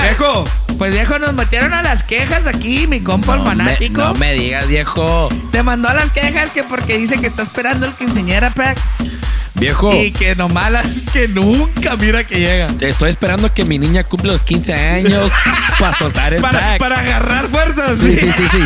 Viejo, 0.03 0.45
pues 0.79 0.93
viejo, 0.93 1.19
nos 1.19 1.35
metieron 1.35 1.73
a 1.75 1.83
las 1.83 2.03
quejas 2.03 2.47
aquí, 2.47 2.87
mi 2.87 3.01
compa 3.01 3.35
el 3.35 3.38
No 3.38 3.45
me- 3.45 3.51
fanático. 3.51 4.01
no 4.01 4.14
me 4.14 4.33
digas, 4.33 4.66
viejo. 4.66 5.29
Te 5.53 5.62
mandó 5.62 5.88
a 5.88 5.95
las 5.95 6.11
quejas 6.11 6.51
que 6.51 6.64
porque 6.64 6.99
dice 6.99 7.19
que 7.21 7.27
está 7.29 7.43
esperando 7.43 7.87
el 7.87 7.93
quinceñera 7.95 8.51
pack 8.51 8.79
Viejo. 9.61 9.94
y 9.94 10.11
que 10.11 10.35
nomás 10.35 10.73
las 10.73 11.03
que 11.12 11.29
nunca 11.29 11.96
mira 11.96 12.25
que 12.25 12.40
llega. 12.40 12.68
Estoy 12.81 13.11
esperando 13.11 13.53
que 13.53 13.64
mi 13.64 13.79
niña 13.79 14.05
cumpla 14.05 14.33
los 14.33 14.42
15 14.42 14.73
años 14.75 15.31
para 15.79 15.96
soltar 15.99 16.35
el 16.35 16.40
Para, 16.42 16.59
pack. 16.61 16.79
para 16.79 16.99
agarrar 17.01 17.49
fuerzas. 17.49 17.99
Sí, 17.99 18.16
sí, 18.16 18.31
sí, 18.37 18.44
sí. 18.51 18.61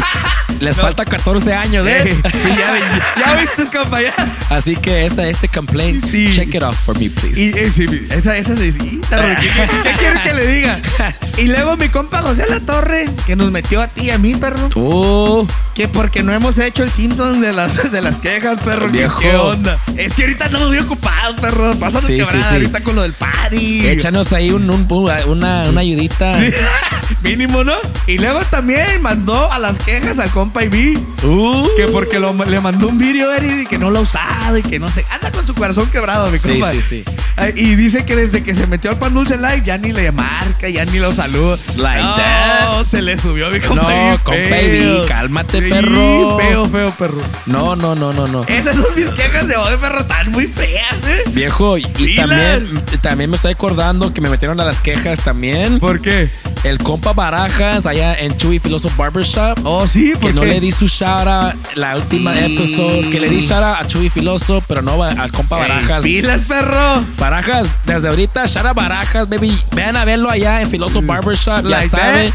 Les 0.60 0.76
falta 0.76 1.04
14 1.04 1.52
años, 1.52 1.84
Eh, 1.86 2.08
¿eh? 2.08 2.16
ya, 2.56 3.20
ya 3.26 3.34
viste, 3.40 3.64
compa, 3.76 4.00
ya. 4.00 4.14
Así 4.50 4.76
que 4.76 5.04
esa, 5.04 5.26
ese 5.26 5.48
complaint, 5.48 6.04
Sí. 6.04 6.30
check 6.32 6.54
it 6.54 6.62
off 6.62 6.76
for 6.84 6.96
me, 6.98 7.10
please. 7.10 7.40
Y, 7.40 7.48
eh, 7.58 7.70
sí, 7.74 7.86
esa, 8.10 8.36
esa 8.36 8.54
sí, 8.54 8.70
sí, 8.70 9.00
está 9.02 9.36
¿Qué, 9.36 9.92
quieres 9.98 10.20
que 10.22 10.32
le 10.34 10.46
diga? 10.46 10.80
Y 11.36 11.48
luego 11.48 11.76
mi 11.76 11.88
compa 11.88 12.22
José 12.22 12.44
La 12.48 12.60
Torre, 12.60 13.06
que 13.26 13.34
nos 13.34 13.50
metió 13.50 13.82
a 13.82 13.88
ti 13.88 14.02
y 14.02 14.10
a 14.10 14.18
mí, 14.18 14.36
perro. 14.36 14.70
Oh, 14.76 15.44
Que 15.74 15.88
porque 15.88 16.22
no 16.22 16.32
hemos 16.32 16.58
hecho 16.58 16.84
el 16.84 16.90
Simpson 16.90 17.40
de 17.40 17.52
las, 17.52 17.90
de 17.90 18.00
las 18.00 18.20
quejas, 18.20 18.60
perro. 18.60 18.86
¿Qué, 18.86 18.98
Viejo. 18.98 19.18
qué 19.18 19.34
onda? 19.34 19.76
Es 19.96 20.14
que 20.14 20.22
ahorita 20.22 20.44
estamos 20.44 20.68
muy 20.68 20.83
ocupados, 20.84 21.36
perro. 21.40 21.74
Pásate 21.78 22.06
Sí, 22.06 22.12
sí, 22.12 22.18
quebrada 22.18 22.42
sí. 22.48 22.54
ahorita 22.54 22.80
con 22.80 22.94
lo 22.96 23.02
del 23.02 23.12
party. 23.12 23.86
Échanos 23.88 24.32
ahí 24.32 24.50
un, 24.50 24.68
un- 24.70 24.86
una, 25.26 25.62
una 25.68 25.80
ayudita. 25.80 26.38
Mínimo, 27.22 27.64
¿no? 27.64 27.74
Y 28.06 28.18
luego 28.18 28.40
también 28.50 29.00
mandó 29.02 29.50
a 29.50 29.58
las 29.58 29.78
quejas 29.78 30.18
al 30.18 30.30
compa 30.30 30.64
Ivy. 30.64 30.98
Uh. 31.22 31.66
Que 31.76 31.86
porque 31.88 32.18
lo- 32.18 32.32
le 32.44 32.60
mandó 32.60 32.88
un 32.88 32.98
video 32.98 33.32
Eri, 33.32 33.62
y 33.62 33.66
que 33.66 33.78
no 33.78 33.90
lo 33.90 34.00
ha 34.00 34.02
usado 34.02 34.58
y 34.58 34.62
que 34.62 34.78
no 34.78 34.88
sé. 34.88 35.04
Anda 35.10 35.30
con 35.30 35.46
su 35.46 35.54
corazón 35.54 35.86
quebrado, 35.90 36.30
mi 36.30 36.38
Sí, 36.38 36.50
compa. 36.50 36.72
sí, 36.72 36.82
sí. 36.82 37.04
Ay, 37.36 37.52
Y 37.56 37.74
dice 37.76 38.04
que 38.04 38.14
desde 38.16 38.42
que 38.42 38.54
se 38.54 38.66
metió 38.66 38.90
al 38.90 38.98
Pan 38.98 39.14
Dulce 39.14 39.36
Live 39.36 39.62
ya 39.64 39.78
ni 39.78 39.92
le 39.92 40.12
marca, 40.12 40.68
ya 40.68 40.84
ni 40.84 40.98
lo 40.98 41.12
saluda. 41.12 41.56
Like 41.76 42.02
no, 42.02 42.16
that. 42.16 42.84
se 42.86 43.02
le 43.02 43.18
subió 43.18 43.50
mi 43.50 43.60
compa 43.60 43.82
No, 43.84 43.90
Ivy 44.08 44.18
compa 44.22 44.40
feo. 44.56 44.96
Ivy, 44.98 45.06
cálmate, 45.08 45.58
Sí, 45.62 45.68
perro. 45.70 46.38
Feo, 46.38 46.66
feo, 46.68 46.90
perro. 46.92 47.22
No, 47.46 47.74
no, 47.76 47.94
no, 47.94 48.12
no, 48.12 48.26
no. 48.28 48.44
Esas 48.48 48.76
son 48.76 48.86
mis 48.96 49.08
quejas 49.10 49.48
de 49.48 49.56
hoy, 49.56 49.76
perro. 49.80 50.00
Están 50.00 50.30
muy 50.32 50.46
feas, 50.46 50.73
¿eh? 50.76 51.24
Viejo, 51.32 51.78
y, 51.78 51.86
y 51.98 52.16
también, 52.16 52.82
también 53.00 53.30
me 53.30 53.36
estoy 53.36 53.52
acordando 53.52 54.12
que 54.12 54.20
me 54.20 54.28
metieron 54.28 54.60
a 54.60 54.64
las 54.64 54.80
quejas 54.80 55.20
también. 55.20 55.80
¿Por 55.80 56.00
qué? 56.00 56.30
El 56.64 56.78
compa 56.78 57.12
Barajas 57.12 57.84
allá 57.84 58.14
en 58.18 58.34
Chuy 58.38 58.58
Filoso 58.58 58.90
Barbershop. 58.96 59.58
Oh, 59.64 59.86
sí, 59.86 60.12
Que 60.14 60.18
¿por 60.18 60.34
no 60.34 60.44
le 60.44 60.60
di 60.60 60.72
su 60.72 60.86
out 61.04 61.54
la 61.74 61.94
última 61.96 62.32
episode. 62.38 63.10
Que 63.10 63.20
le 63.20 63.28
di 63.28 63.44
out 63.52 63.62
a 63.80 63.86
Chuy 63.86 64.08
Filoso, 64.08 64.62
pero 64.66 64.80
no 64.80 65.02
al 65.02 65.30
compa 65.30 65.56
Ey, 65.62 65.68
Barajas. 65.68 66.02
pilas, 66.02 66.40
perro. 66.48 67.04
Barajas, 67.18 67.68
desde 67.84 68.08
ahorita, 68.08 68.44
out 68.44 68.74
Barajas, 68.74 69.28
baby. 69.28 69.62
Vean 69.72 69.96
a 69.96 70.06
verlo 70.06 70.30
allá 70.30 70.62
en 70.62 70.70
Filoso 70.70 71.02
Barbershop. 71.02 71.64
Mm. 71.64 71.68
Like 71.68 71.88
ya 71.90 71.98
saben. 71.98 72.32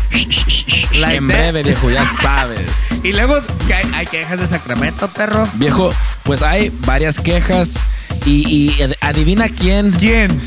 Like 0.99 1.15
en 1.17 1.27
that. 1.27 1.37
breve, 1.37 1.63
viejo, 1.63 1.89
ya 1.89 2.05
sabes. 2.05 2.69
Y 3.03 3.13
luego 3.13 3.39
que 3.65 3.73
hay, 3.73 3.89
hay 3.93 4.05
quejas 4.05 4.39
de 4.39 4.45
Sacramento, 4.47 5.07
perro. 5.07 5.47
Viejo, 5.53 5.89
pues 6.23 6.41
hay 6.43 6.69
varias 6.85 7.17
quejas. 7.17 7.85
Y, 8.25 8.75
y 8.77 8.81
ad- 8.81 8.93
adivina 9.01 9.49
quién. 9.49 9.91
¿Quién? 9.91 10.39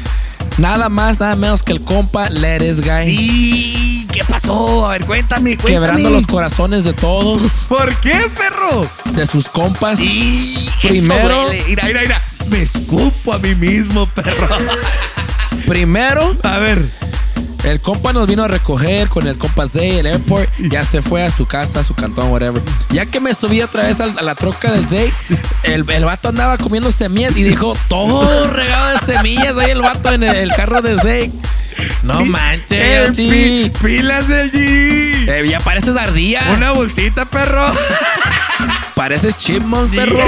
Nada 0.59 0.89
más, 0.89 1.19
nada 1.19 1.35
menos 1.37 1.63
que 1.63 1.73
el 1.73 1.83
compa 1.83 2.29
Leres 2.29 2.81
Guy. 2.83 3.05
¿Y 3.09 4.07
qué 4.13 4.23
pasó? 4.25 4.87
A 4.87 4.91
ver, 4.91 5.07
cuéntame, 5.07 5.57
cuéntame. 5.57 5.87
Quebrando 5.87 6.11
los 6.11 6.27
corazones 6.27 6.85
de 6.85 6.93
todos. 6.93 7.67
¿Por 7.69 7.95
qué, 8.01 8.31
perro? 8.37 8.87
De 9.15 9.25
sus 9.27 9.49
compas. 9.49 9.99
Y 10.01 10.69
Primero- 10.83 11.45
Mira, 11.67 11.85
mira, 11.85 12.01
mira. 12.03 12.23
Me 12.51 12.61
escupo 12.63 13.33
a 13.33 13.39
mí 13.39 13.55
mismo, 13.55 14.07
perro. 14.09 14.49
Primero, 15.67 16.37
A 16.43 16.59
ver. 16.59 16.85
El 17.65 17.81
compa 17.81 18.13
nos 18.13 18.27
vino 18.27 18.43
a 18.45 18.49
recoger 18.49 19.09
con 19.09 19.27
el 19.27 19.39
compa 19.39 19.67
Zay, 19.69 19.99
el 19.99 20.07
airport. 20.07 20.49
Ya 20.59 20.83
se 20.85 21.01
fue 21.03 21.23
a 21.25 21.31
su 21.31 21.47
casa, 21.47 21.81
a 21.81 21.85
su 21.85 21.95
cantón, 21.95 22.31
whatever. 22.33 22.63
Ya 22.91 23.07
que 23.07 23.21
me 23.21 23.33
subí 23.35 23.61
otra 23.63 23.87
vez 23.87 24.01
a, 24.01 24.07
la 24.07 24.35
troca 24.35 24.71
del 24.73 24.87
Zay, 24.89 25.13
el, 25.63 25.89
el 25.89 26.05
vato 26.05 26.29
andaba 26.29 26.59
comiendo 26.59 26.91
semillas 26.93 27.37
y 27.37 27.43
dijo 27.45 27.75
todo 27.89 28.49
regado 28.51 28.99
de 28.99 29.15
semillas. 29.15 29.57
Ahí 29.59 29.71
el 29.71 29.81
vato 29.83 30.13
en 30.13 30.23
el, 30.25 30.35
el 30.37 30.53
carro 30.55 30.83
de 30.83 30.97
Zay. 30.99 31.33
No 32.03 32.21
Eh, 32.21 32.25
manches, 32.27 33.19
G. 33.19 33.73
pilas 33.81 34.29
del 34.29 34.53
G. 34.53 35.29
Eh, 35.29 35.47
ya 35.49 35.59
pareces 35.61 35.97
ardilla. 35.97 36.43
Una 36.55 36.73
bolsita, 36.73 37.25
perro. 37.25 37.73
Pareces 38.95 39.37
chipmunk, 39.37 39.95
perro. 39.95 40.19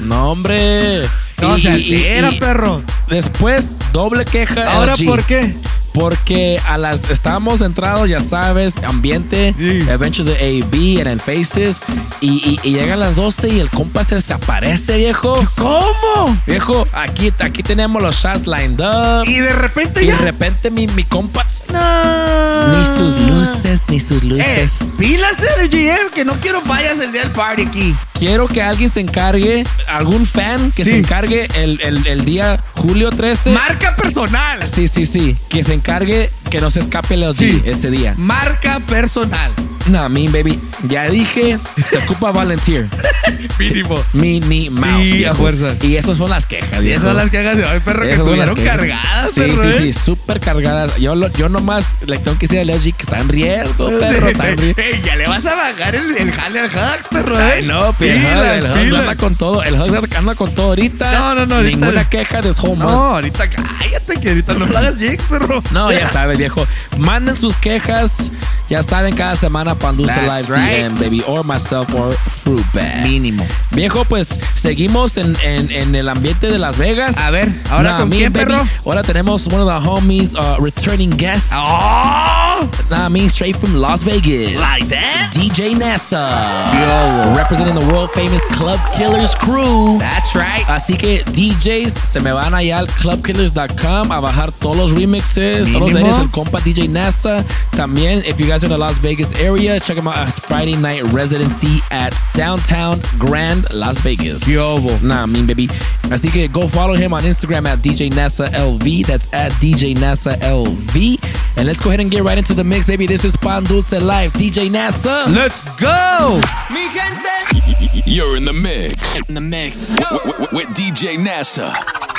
No, 0.00 0.30
hombre. 0.30 1.02
No, 1.40 1.56
Y- 1.58 1.60
se 1.60 1.78
y- 1.78 1.94
altera, 2.06 2.30
y- 2.30 2.38
perro. 2.40 2.82
Después, 3.08 3.76
doble 3.92 4.24
queja. 4.24 4.72
¿Ahora 4.76 4.94
LG. 4.94 5.04
por 5.06 5.22
qué? 5.24 5.56
Porque 5.94 6.60
a 6.66 6.76
las 6.76 7.08
estábamos 7.08 7.60
entrados, 7.60 8.10
ya 8.10 8.20
sabes, 8.20 8.74
ambiente, 8.86 9.54
Sí. 9.56 9.88
Adventures 9.88 10.26
de 10.26 10.34
AB 10.34 10.98
and 11.00 11.06
en 11.08 11.20
Faces. 11.20 11.80
Y, 12.20 12.58
y, 12.62 12.68
y 12.68 12.72
llegan 12.74 12.98
las 13.00 13.14
12 13.14 13.48
y 13.48 13.60
el 13.60 13.70
compa 13.70 14.02
se 14.04 14.16
desaparece, 14.16 14.96
viejo. 14.96 15.38
¿Cómo? 15.56 16.36
Viejo, 16.46 16.86
aquí, 16.92 17.32
aquí 17.38 17.62
tenemos 17.62 18.02
los 18.02 18.16
shots 18.16 18.46
lined 18.48 18.80
up. 18.80 19.24
Y 19.26 19.38
de 19.38 19.52
repente 19.52 20.02
Y 20.02 20.08
ya. 20.08 20.16
de 20.16 20.22
repente 20.24 20.70
mi, 20.70 20.88
mi 20.88 21.04
compa. 21.04 21.46
No. 21.72 22.78
Ni 22.78 22.84
sus 22.84 23.20
luces, 23.22 23.82
ni 23.88 24.00
sus 24.00 24.22
Eh, 24.22 24.26
luces. 24.26 24.80
pilas 24.98 25.36
el 25.58 25.68
GM, 25.68 26.10
que 26.14 26.24
no 26.24 26.32
quiero 26.40 26.60
fallas 26.62 26.98
el 26.98 27.12
día 27.12 27.22
del 27.22 27.30
party 27.30 27.62
aquí. 27.62 27.94
Quiero 28.18 28.46
que 28.46 28.62
alguien 28.62 28.88
se 28.88 29.00
encargue, 29.00 29.64
algún 29.88 30.24
fan 30.24 30.70
que 30.72 30.84
se 30.84 30.96
encargue 30.96 31.48
el, 31.54 31.80
el- 31.82 32.06
el 32.06 32.24
día 32.24 32.60
julio 32.76 33.10
13. 33.10 33.50
Marca 33.50 33.96
personal. 33.96 34.64
Sí, 34.66 34.86
sí, 34.88 35.04
sí. 35.04 35.36
Que 35.48 35.62
se 35.64 35.74
encargue 35.74 36.30
que 36.54 36.60
no 36.60 36.70
se 36.70 36.78
escape 36.78 37.14
el 37.14 37.34
Sí. 37.34 37.60
ese 37.64 37.90
día. 37.90 38.14
Marca 38.16 38.78
personal. 38.78 39.50
No, 39.86 40.08
me 40.08 40.28
baby. 40.28 40.58
Ya 40.88 41.08
dije, 41.08 41.58
se 41.84 41.98
ocupa 41.98 42.30
volunteer. 42.30 42.86
Mínimo. 43.58 44.00
Minnie 44.12 44.70
Mouse. 44.70 45.08
Sí, 45.08 45.24
a 45.24 45.34
fuerza. 45.34 45.74
Y 45.82 45.96
esas 45.96 46.16
son 46.16 46.30
las 46.30 46.46
quejas. 46.46 46.82
Y 46.82 46.90
esas 46.90 47.02
son 47.02 47.16
las 47.16 47.28
quejas 47.28 47.56
de 47.56 47.64
hoy, 47.64 47.80
perro, 47.80 48.02
que 48.04 48.10
estuvieron 48.14 48.54
cargadas, 48.56 49.30
sí, 49.34 49.40
perro. 49.40 49.62
Sí, 49.64 49.68
¿eh? 49.68 49.74
sí, 49.78 49.92
súper 49.92 50.40
cargadas. 50.40 50.96
Yo, 50.96 51.14
lo- 51.14 51.28
yo 51.32 51.48
nomás 51.50 51.96
le 52.06 52.16
tengo 52.18 52.38
que 52.38 52.46
decir 52.46 52.60
al 52.60 52.68
LG 52.70 52.94
que 52.96 53.02
está 53.02 53.18
en 53.18 53.28
riesgo, 53.28 53.88
perro. 54.00 54.28
Está 54.28 54.48
en 54.50 54.58
riesgo. 54.58 54.82
Ya 55.04 55.16
le 55.16 55.26
vas 55.26 55.44
a 55.44 55.54
bajar 55.54 55.94
el, 55.96 56.16
el 56.16 56.32
jale 56.32 56.60
al 56.60 56.66
Hugs, 56.70 57.06
perro. 57.10 57.38
¿eh? 57.38 57.52
Ay, 57.56 57.66
no, 57.66 57.94
pero 57.98 58.14
el 58.14 58.64
Hugs 58.64 58.94
anda 58.94 59.16
con 59.16 59.34
todo. 59.34 59.62
El 59.64 59.74
Hugs 59.74 60.16
anda 60.16 60.34
con 60.34 60.54
todo 60.54 60.66
ahorita. 60.68 61.12
No, 61.12 61.34
no, 61.34 61.46
no, 61.46 61.54
ahorita- 61.56 61.76
Ninguna 61.80 62.08
queja 62.08 62.40
de 62.40 62.52
home 62.62 62.76
No, 62.84 62.88
ahorita 63.16 63.50
cállate, 63.50 64.18
que 64.20 64.28
ahorita 64.30 64.54
no 64.54 64.66
lo 64.66 64.78
hagas 64.78 64.96
jinx, 64.98 65.22
perro. 65.24 65.62
No, 65.72 65.92
ya 65.92 66.08
sabes, 66.08 66.38
viejo. 66.44 66.66
Manden 66.98 67.36
sus 67.36 67.56
quejas. 67.56 68.30
Ya 68.68 68.82
saben, 68.82 69.14
cada 69.14 69.36
semana 69.36 69.74
Pandusa 69.74 70.22
Live 70.22 70.48
right. 70.48 70.90
DM, 70.90 70.98
baby. 70.98 71.22
Or 71.26 71.44
myself 71.44 71.92
or 71.94 72.12
Fruitbag. 72.14 73.02
Mínimo. 73.02 73.46
Viejo, 73.72 74.04
pues 74.06 74.38
seguimos 74.54 75.16
en, 75.18 75.36
en, 75.42 75.70
en 75.70 75.94
el 75.94 76.08
ambiente 76.08 76.46
de 76.50 76.58
Las 76.58 76.78
Vegas. 76.78 77.16
A 77.18 77.30
ver, 77.30 77.52
¿ahora 77.70 77.92
Nah, 77.92 77.98
con 77.98 78.10
quién, 78.10 78.32
baby. 78.32 78.46
perro? 78.46 78.66
Ahora 78.86 79.02
tenemos 79.02 79.46
one 79.48 79.60
of 79.62 79.68
the 79.68 79.88
homies, 79.88 80.34
uh, 80.34 80.56
returning 80.60 81.10
guests. 81.16 81.52
¡Oh! 81.54 82.66
Nah, 82.90 83.08
me 83.10 83.26
straight 83.28 83.56
from 83.56 83.74
Las 83.74 84.02
Vegas. 84.04 84.58
Like 84.58 84.86
that? 84.88 85.30
DJ 85.34 85.76
Nessa. 85.76 86.70
Yo. 86.72 87.34
Representing 87.36 87.74
the 87.78 87.86
world 87.92 88.10
famous 88.12 88.42
Club 88.56 88.78
Killers 88.96 89.34
crew. 89.34 89.98
That's 89.98 90.34
right. 90.34 90.64
Así 90.68 90.96
que 90.96 91.22
DJs 91.24 91.92
se 91.92 92.20
me 92.20 92.32
van 92.32 92.54
allá 92.54 92.78
al 92.78 92.86
clubkillers.com 92.86 94.10
a 94.12 94.20
bajar 94.20 94.52
todos 94.52 94.76
los 94.76 94.92
remixes, 94.92 95.68
todos 95.72 95.92
los 95.92 95.92
Mínimo. 95.92 96.18
del 96.18 96.30
compa 96.34 96.58
DJ 96.58 96.88
NASA. 96.88 97.42
También, 97.70 98.24
if 98.26 98.40
you 98.40 98.46
guys 98.46 98.64
are 98.64 98.66
in 98.66 98.72
the 98.72 98.78
Las 98.78 98.98
Vegas 98.98 99.32
area, 99.38 99.78
check 99.78 99.94
them 99.96 100.08
out 100.08 100.16
at 100.16 100.32
Friday 100.32 100.74
night 100.74 101.02
residency 101.12 101.78
at 101.92 102.12
downtown 102.34 102.98
Grand 103.18 103.70
Las 103.72 104.00
Vegas. 104.00 104.42
¿Qué 104.42 104.56
hubo? 104.58 105.00
Nah, 105.02 105.26
mean 105.26 105.46
baby. 105.46 105.68
Así 106.10 106.30
que 106.32 106.48
go 106.48 106.66
follow 106.66 106.94
him 106.96 107.14
on 107.14 107.22
Instagram 107.22 107.66
at 107.66 107.78
DJ 107.82 108.10
NASA 108.10 108.48
LV. 108.52 109.06
That's 109.06 109.28
at 109.32 109.52
DJ 109.62 109.94
NASA 109.94 110.36
LV. 110.40 111.18
And 111.56 111.66
let's 111.68 111.78
go 111.78 111.90
ahead 111.90 112.00
and 112.00 112.10
get 112.10 112.24
right 112.24 112.36
into 112.36 112.52
the 112.52 112.64
mix, 112.64 112.86
baby. 112.86 113.06
This 113.06 113.24
is 113.24 113.36
Pan 113.36 113.62
Dulce 113.62 113.92
Live. 113.92 114.32
DJ 114.32 114.68
NASA. 114.68 115.32
Let's 115.32 115.62
go. 115.78 116.40
Mi 116.72 116.92
gente. 116.92 118.02
You're 118.06 118.36
in 118.36 118.44
the 118.44 118.52
mix 118.52 119.20
In 119.28 119.34
the 119.34 119.40
mix. 119.40 119.88
w- 119.90 120.32
w- 120.32 120.48
with 120.52 120.68
DJ 120.74 121.16
NASA 121.16 121.72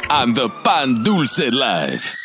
on 0.09 0.33
the 0.33 0.47
Pan 0.63 1.03
Dulce 1.03 1.51
Live. 1.51 2.15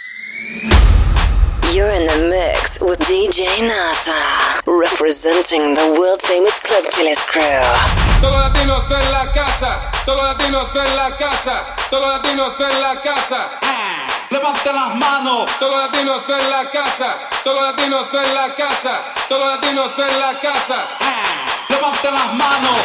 You're 1.73 1.93
in 1.93 2.05
the 2.05 2.27
mix 2.29 2.81
with 2.83 2.99
DJ 3.07 3.47
NASA, 3.63 4.19
representing 4.67 5.75
the 5.75 5.95
world 5.97 6.21
famous 6.21 6.59
Club 6.59 6.83
Killers 6.91 7.23
crew. 7.23 7.63
Todos 8.21 8.35
latinos 8.43 8.91
en 8.91 9.13
la 9.13 9.31
casa, 9.33 9.79
todos 10.05 10.25
latinos 10.25 10.67
en 10.75 10.97
la 10.97 11.17
casa, 11.17 11.77
todos 11.89 12.09
latinos 12.09 12.59
en 12.59 12.83
la 12.83 13.01
casa. 13.01 13.51
Levante 14.31 14.73
las 14.73 14.97
manos. 14.97 15.49
Todos 15.61 15.77
latinos 15.77 16.23
en 16.29 16.51
la 16.51 16.69
casa, 16.71 17.17
todos 17.45 17.63
latinos 17.63 18.07
en 18.15 18.35
la 18.35 18.55
casa, 18.55 19.01
todos 19.29 19.47
latinos 19.55 19.93
en 19.97 20.21
la 20.21 20.41
casa. 20.41 20.89
Levante 21.69 22.11
las 22.11 22.35
manos. 22.35 22.79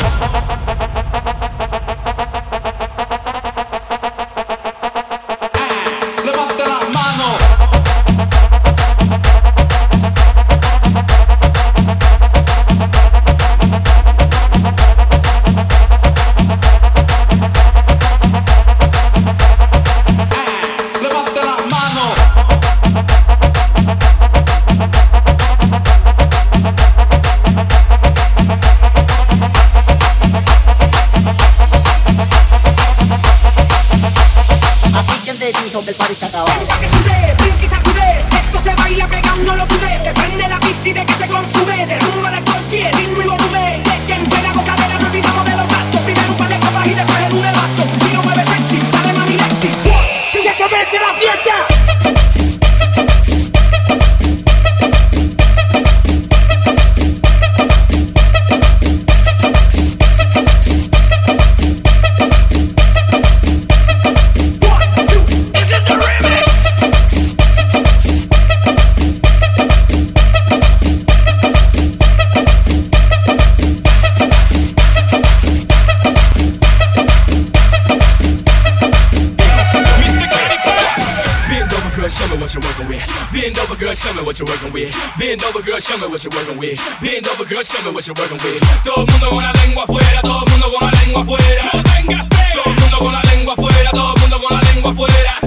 Girl, 83.85 83.93
show 83.93 84.13
me 84.15 84.25
what 84.25 84.39
you're 84.39 84.47
working 84.47 84.73
with. 84.73 84.89
Bend 85.19 85.43
over, 85.43 85.61
girl, 85.61 85.79
show 85.79 85.97
me 85.97 86.07
what 86.07 86.23
you're 86.23 86.33
working 86.33 86.57
with. 86.57 86.79
Bend 87.01 87.27
over, 87.27 87.45
girl, 87.45 87.61
show 87.61 87.77
me 87.85 87.93
what 87.93 88.07
you're 88.07 88.17
working 88.17 88.41
with. 88.41 88.61
Todo 88.83 89.01
el 89.01 89.11
mundo 89.11 89.29
con 89.29 89.43
la 89.43 89.51
lengua 89.61 89.83
afuera, 89.83 90.21
todo 90.21 90.43
el 90.43 90.51
mundo 90.51 90.73
con 90.73 90.85
la 90.89 91.01
lengua 91.01 91.21
afuera. 91.21 91.69
No 91.73 91.83
tengas 91.83 92.27
pena. 92.27 92.53
Todo 92.55 92.73
el 92.73 92.81
mundo 92.81 92.97
con 92.97 93.13
la 93.13 93.21
lengua 93.23 93.53
afuera, 93.53 93.89
todo 93.91 94.13
el 94.15 94.21
mundo 94.21 94.41
con 94.41 94.57
la 94.57 94.61
lengua 94.73 94.91
afuera. 94.91 95.44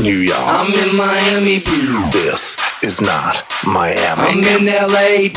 New 0.00 0.16
York. 0.16 0.38
I'm 0.40 0.72
in 0.72 0.96
Miami, 0.96 1.58
This 2.10 2.56
is 2.82 3.00
not 3.00 3.44
Miami. 3.66 4.22
I'm 4.22 4.40
in 4.40 4.64
LA, 4.66 5.28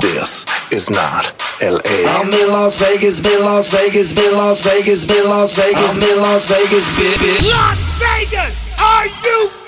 This 0.00 0.44
is 0.70 0.90
not 0.90 1.32
LA. 1.62 1.80
I'm 2.04 2.30
in 2.32 2.48
Las 2.48 2.76
Vegas, 2.76 3.18
been 3.18 3.42
Las 3.42 3.68
Vegas, 3.68 4.12
been 4.12 4.34
Las 4.34 4.60
Vegas, 4.60 5.06
been 5.06 5.24
Las 5.24 5.54
Vegas, 5.54 5.96
oh. 5.96 6.00
been 6.00 6.20
Las 6.20 6.44
Vegas, 6.44 6.86
bitch. 6.98 7.50
Las 7.50 7.80
Vegas, 7.98 8.78
are 8.78 9.06
you 9.24 9.59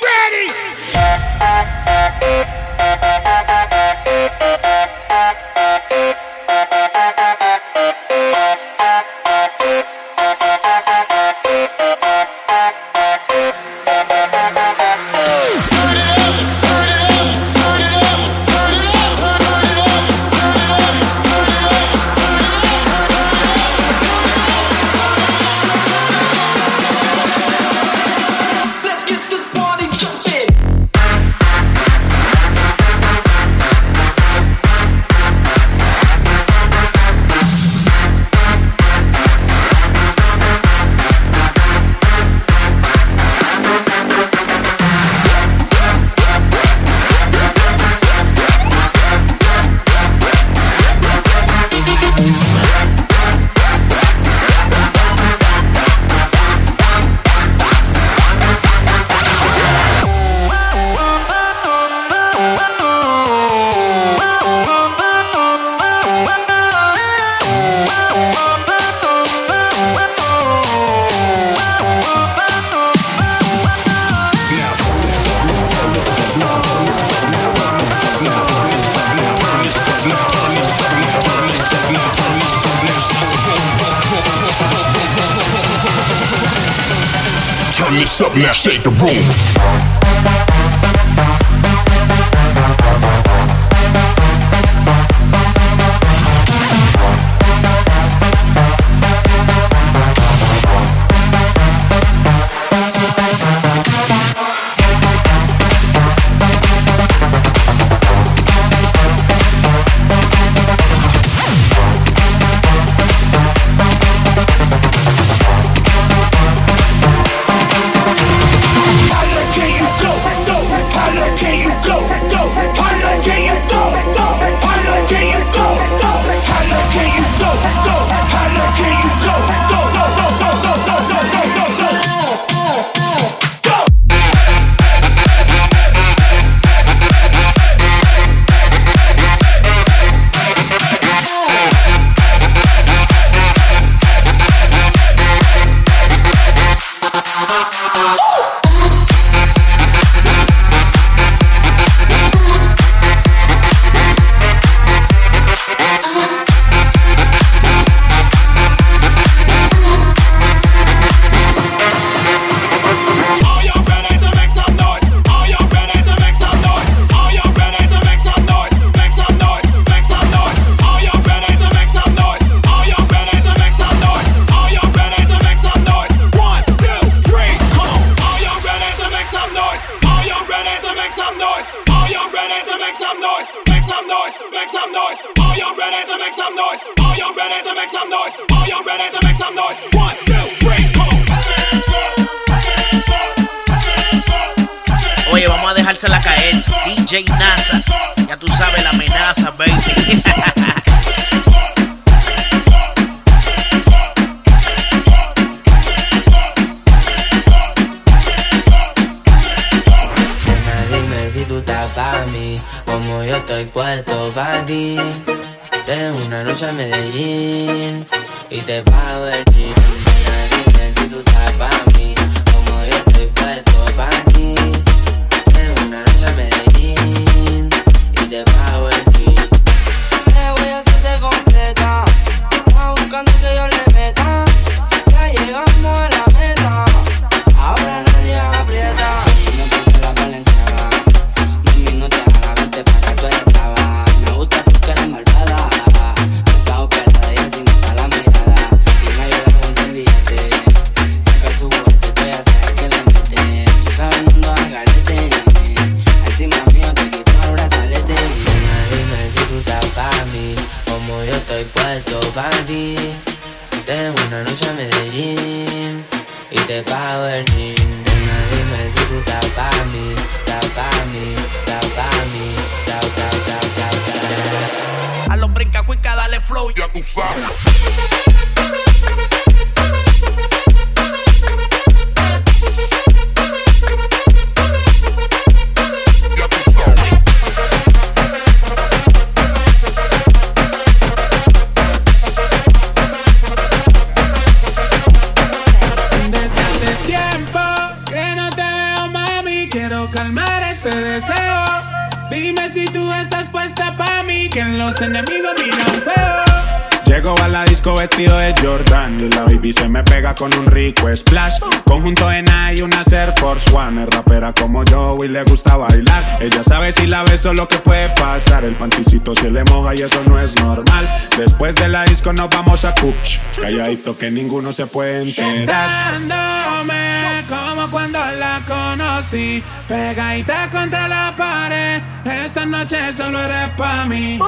que 324.01 324.31
ninguno 324.31 324.73
se 324.73 324.87
puede 324.87 325.23
enterar. 325.23 325.67
Dándome 325.67 327.45
como 327.49 327.91
cuando 327.91 328.19
la 328.19 328.61
conocí, 328.67 329.63
pegadita 329.87 330.71
contra 330.71 331.09
la 331.09 331.35
pared. 331.37 332.01
Esta 332.25 332.65
noche 332.65 333.13
solo 333.13 333.39
eres 333.39 333.69
para 333.77 334.07
mí. 334.07 334.39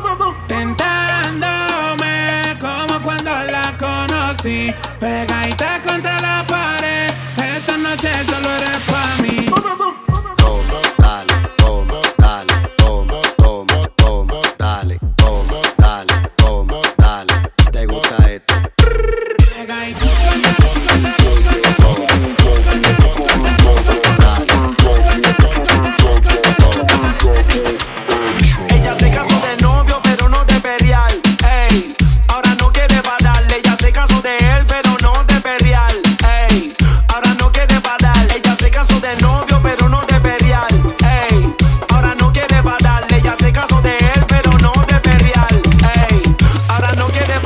Tentándome 0.49 2.57
como 2.59 3.03
cuando 3.03 3.31
la 3.31 3.75
conocí, 3.77 4.73
pegadita 4.99 5.83
contra 5.83 6.21
la 6.21 6.45
pared. 6.47 7.13
Esta 7.57 7.77
noche 7.77 8.09
solo 8.25 8.49
eres 8.49 8.81
para 8.87 9.17
mí. 9.23 9.24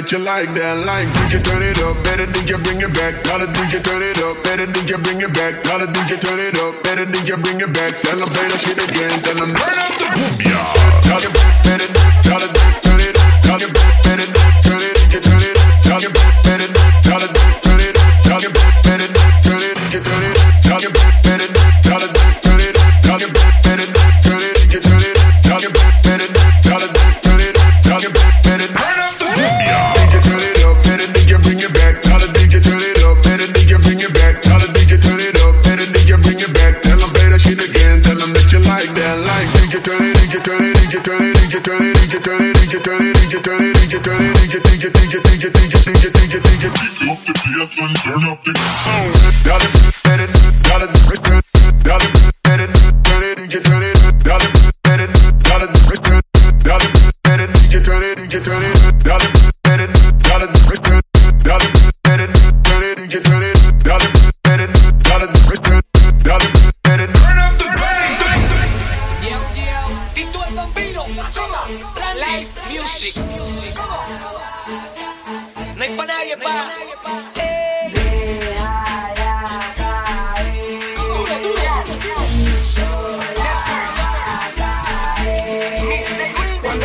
that 0.00 0.12
you 0.12 0.18
like 0.18 0.48
that 0.54 0.76
like 0.86 1.12
Quick, 1.12 1.32
you 1.32 1.40
turn 1.40 1.62
it 1.62 1.76
up, 1.84 1.96
better 2.04 2.24
think 2.32 2.48
you 2.48 2.56
bring 2.58 2.80
it 2.80 2.92
back. 2.94 3.22
Call 3.24 3.42
it. 3.42 3.59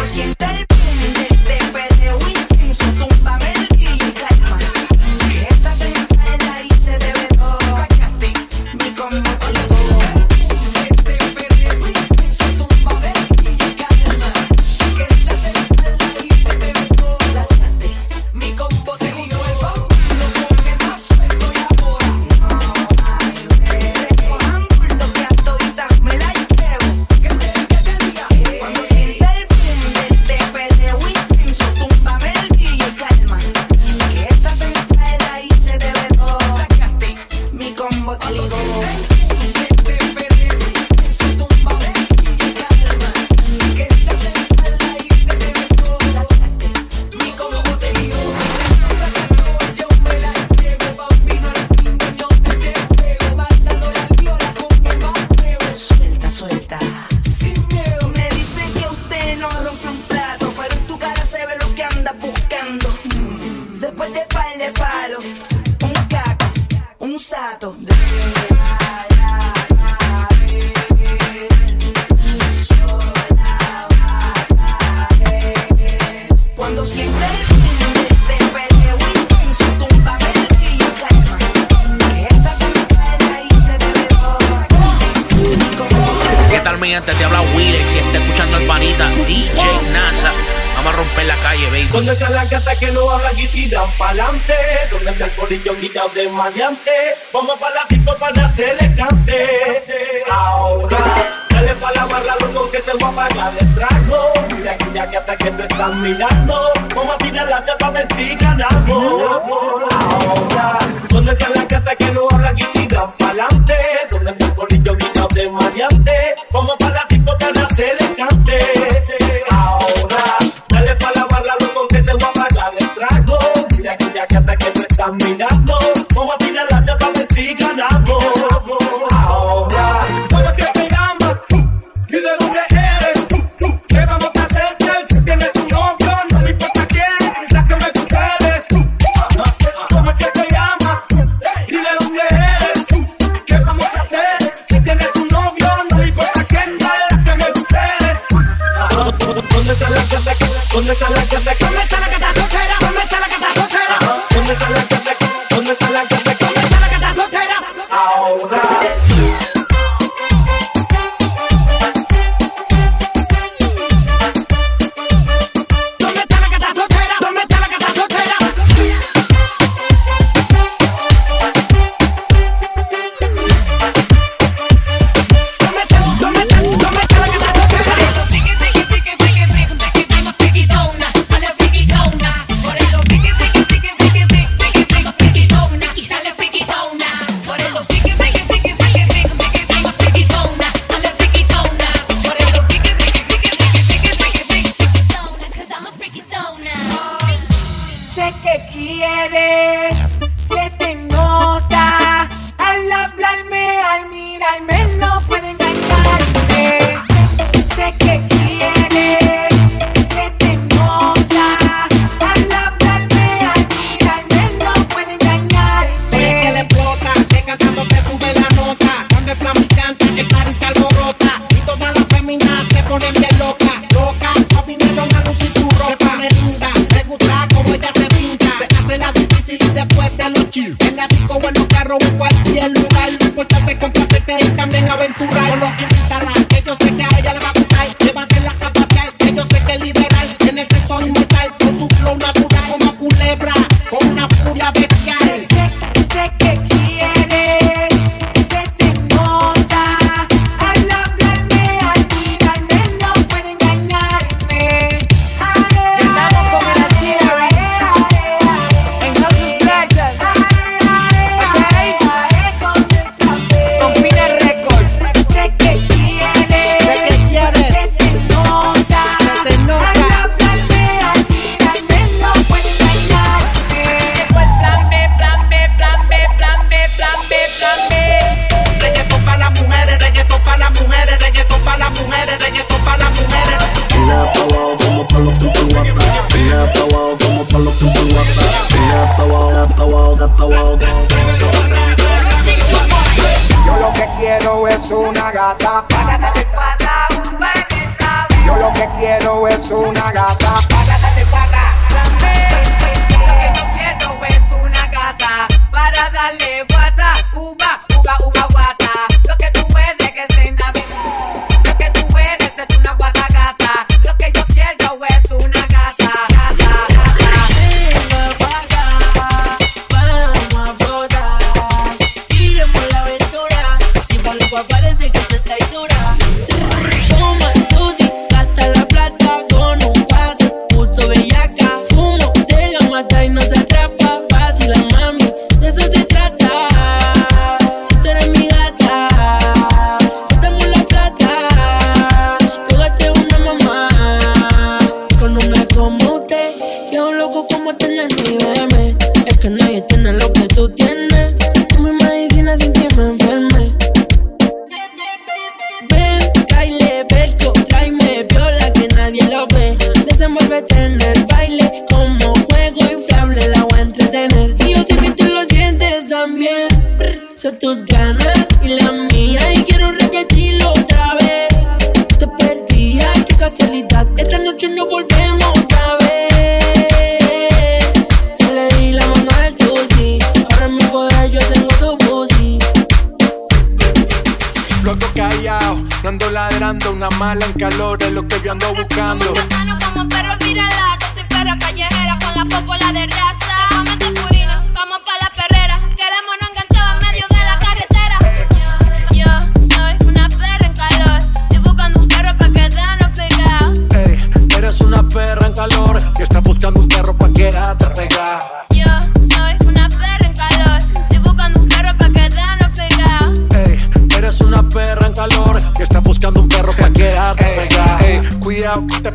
Sienta 0.06 0.52
el 0.52 0.75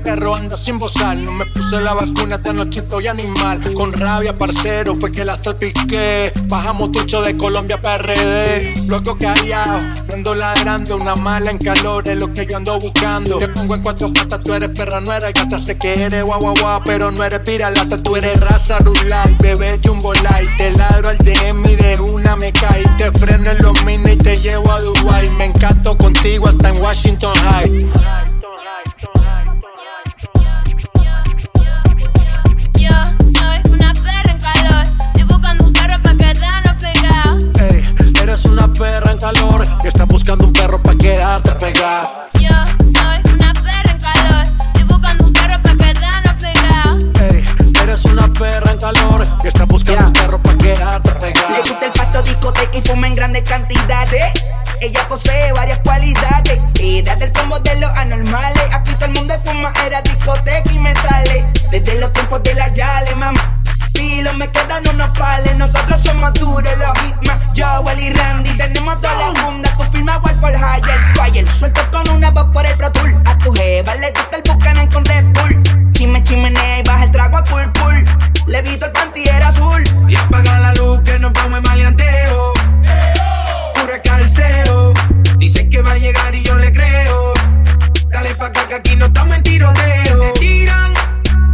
perro 0.03 0.35
anda 0.35 0.57
sin 0.57 0.79
bozal. 0.79 1.25
No 1.25 1.33
me 1.33 1.47
puse 1.47 1.81
la 1.81 1.95
vacuna, 1.95 2.37
esta 2.37 2.53
noche 2.53 2.81
estoy 2.81 3.07
animal. 3.07 3.61
Con 3.75 3.93
rabia, 3.93 4.37
parcero, 4.37 4.95
fue 4.97 5.13
que 5.13 5.25
la 5.25 5.37
salpiqué. 5.37 6.33
Bajamos 6.45 6.93
tucho 6.93 7.23
de 7.23 7.37
Colombia 7.37 7.81
para 7.81 8.03
RD. 8.03 8.89
Loco 8.89 9.17
callado, 9.19 9.81
ando 10.13 10.35
ladrando, 10.35 10.97
una 10.97 11.15
mala 11.17 11.51
en 11.51 11.59
calor 11.59 12.09
es 12.09 12.17
lo 12.17 12.33
que 12.33 12.47
yo 12.47 12.57
ando 12.57 12.79
buscando. 12.79 13.39
Te 13.39 13.49
pongo 13.49 13.75
en 13.75 13.83
cuatro 13.83 14.13
patas, 14.13 14.41
tú 14.41 14.55
eres 14.55 14.71
perra, 14.71 15.01
no 15.01 15.13
eres 15.13 15.33
gata. 15.33 15.59
Sé 15.59 15.77
que 15.77 15.95
eres 15.95 16.25
guau 16.25 16.41
guau 16.41 16.55
guau, 16.59 16.83
pero 16.85 17.11
no 17.11 17.25
eres 17.25 17.41
piralata. 17.41 18.03
Tú 18.03 18.17
eres 18.17 18.41
raza 18.41 18.79
rulay, 18.79 19.37
bebé 19.41 19.81
jumbo 19.85 20.15
light. 20.15 20.57
Te 20.59 20.71
ladro 20.73 21.11
al 21.11 21.19
DM 21.19 21.69
y 21.69 21.77
de 21.77 22.01
una 22.01 22.37
me 22.37 22.53
cae. 22.53 22.83
Te 22.99 23.11
freno 23.13 23.51
en 23.51 23.63
los 23.63 23.85
mini 23.85 24.13
y 24.13 24.17
te 24.17 24.37
llevo 24.37 24.71
a 24.73 24.81
Dubai. 24.81 25.31
Me 25.31 25.47
encanto 25.47 25.97
contigo 25.97 26.49
hasta 26.49 26.71
en 26.71 26.81
Washington 26.81 27.35
High. 27.35 28.30
Calor 39.21 39.79
que 39.79 39.89
está 39.89 40.07
buscando 40.07 40.47
un 40.47 40.53
perro 40.53 40.83
pa' 40.83 40.97
quedarte 40.97 41.51
pegada. 41.53 42.31
Yo 42.41 42.49
soy 42.91 43.35
una 43.35 43.53
perra 43.53 43.93
en 43.93 43.99
calor. 43.99 44.43
Estoy 44.67 44.85
buscando 44.85 45.25
un 45.27 45.33
perro 45.35 45.63
pa' 45.63 45.77
quedarnos 45.77 46.35
pegados. 46.41 47.05
Ey, 47.21 47.45
eres 47.83 48.05
una 48.07 48.33
perra 48.33 48.73
en 48.73 48.79
calor 48.79 49.39
que 49.41 49.49
está 49.49 49.67
buscando 49.67 50.07
un 50.07 50.13
perro 50.15 50.43
pa' 50.43 50.57
quedarte 50.57 51.11
pegada. 51.13 51.51
Le 51.51 51.69
gusta 51.69 51.87
el 51.87 51.93
pasto 51.93 52.23
discoteca 52.23 52.79
y 52.79 52.81
fuma 52.81 53.09
en 53.09 53.15
grandes 53.15 53.47
cantidades. 53.47 54.33
Ella 54.81 55.07
posee 55.07 55.53
varias 55.53 55.81
cualidades. 55.81 56.59
Era 56.81 57.15
del 57.17 57.31
combo 57.35 57.59
de 57.59 57.79
los 57.79 57.91
anormales. 57.91 58.63
Aquí 58.73 58.95
todo 58.95 59.05
el 59.05 59.13
mundo 59.13 59.35
fuma, 59.45 59.71
era 59.85 60.01
discoteca 60.01 60.73
y 60.73 60.79
metales. 60.79 61.45
Desde 61.71 62.01
los 62.01 62.11
tiempos 62.15 62.43
de 62.43 62.55
la 62.55 62.69
Yale, 62.73 63.15
mamá. 63.17 63.60
Me 64.01 64.49
quedan 64.53 64.83
unos 64.89 65.11
pales. 65.19 65.59
Nosotros 65.59 66.01
somos 66.01 66.33
duros, 66.33 66.65
los 66.79 66.99
hitman. 67.05 67.39
Yo, 67.53 67.67
Wally 67.83 68.07
y 68.07 68.11
Randy. 68.15 68.51
Tenemos 68.57 68.99
todas 68.99 69.35
las 69.35 69.43
fundas. 69.43 69.77
Tu 69.77 69.85
firma 69.93 70.17
Wild 70.25 70.41
for 70.41 70.55
Higher. 70.55 70.99
Fire. 71.15 71.47
Suelto 71.47 71.83
con 71.91 72.09
una 72.17 72.31
voz 72.31 72.47
por 72.51 72.65
el 72.65 72.75
Pro. 72.77 73.21
A 73.27 73.37
tu 73.37 73.53
jeva 73.53 73.95
le 73.97 74.11
gusta 74.13 74.37
el 74.39 74.43
Buchanan 74.51 74.91
con 74.91 75.05
Red 75.05 75.27
Bull. 75.35 75.93
Chime, 75.93 76.23
chimenea 76.23 76.79
y 76.79 76.83
baja 76.85 77.05
el 77.05 77.11
trago 77.11 77.37
a 77.37 77.45
full 77.45 77.63
full. 77.75 77.95
Le 78.47 78.63
vito 78.63 78.87
el 78.87 78.93
panty 78.93 79.29
era 79.29 79.49
azul. 79.49 79.85
Y 80.09 80.17
apaga 80.17 80.59
la 80.59 80.73
luz 80.73 81.03
que 81.05 81.19
nos 81.19 81.35
vamos 81.35 81.59
en 81.59 81.65
maleanteo. 81.65 82.55
Puro 83.75 83.93
calcero. 84.03 84.95
Dice 85.37 85.69
que 85.69 85.83
va 85.83 85.93
a 85.93 85.99
llegar 85.99 86.35
y 86.35 86.43
yo 86.43 86.55
le 86.55 86.73
creo. 86.73 87.35
Dale 88.09 88.35
pa' 88.37 88.47
acá 88.47 88.67
que 88.67 88.75
aquí 88.77 88.97
no 88.97 89.07
estamos 89.07 89.37
en 89.37 89.43
tiroteo. 89.43 90.33
Se 90.35 90.41
tiran. 90.41 90.95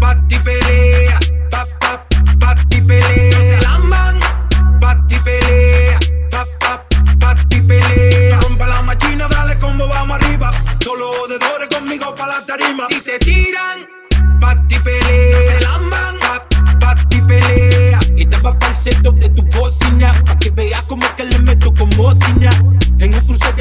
Pa, 0.01 0.15
pelea. 0.45 1.19
Pa, 1.51 1.65
pa, 1.81 2.06
de 19.13 19.29
tu 19.31 19.43
bocina. 19.57 20.13
Pa' 20.25 20.39
que 20.39 20.51
veas 20.51 20.83
como 20.83 21.07
que 21.17 21.25
le 21.25 21.39
meto 21.41 21.73
con 21.75 21.91
bocina. 21.91 22.51
En 22.99 23.15
un 23.15 23.21
cruce 23.27 23.53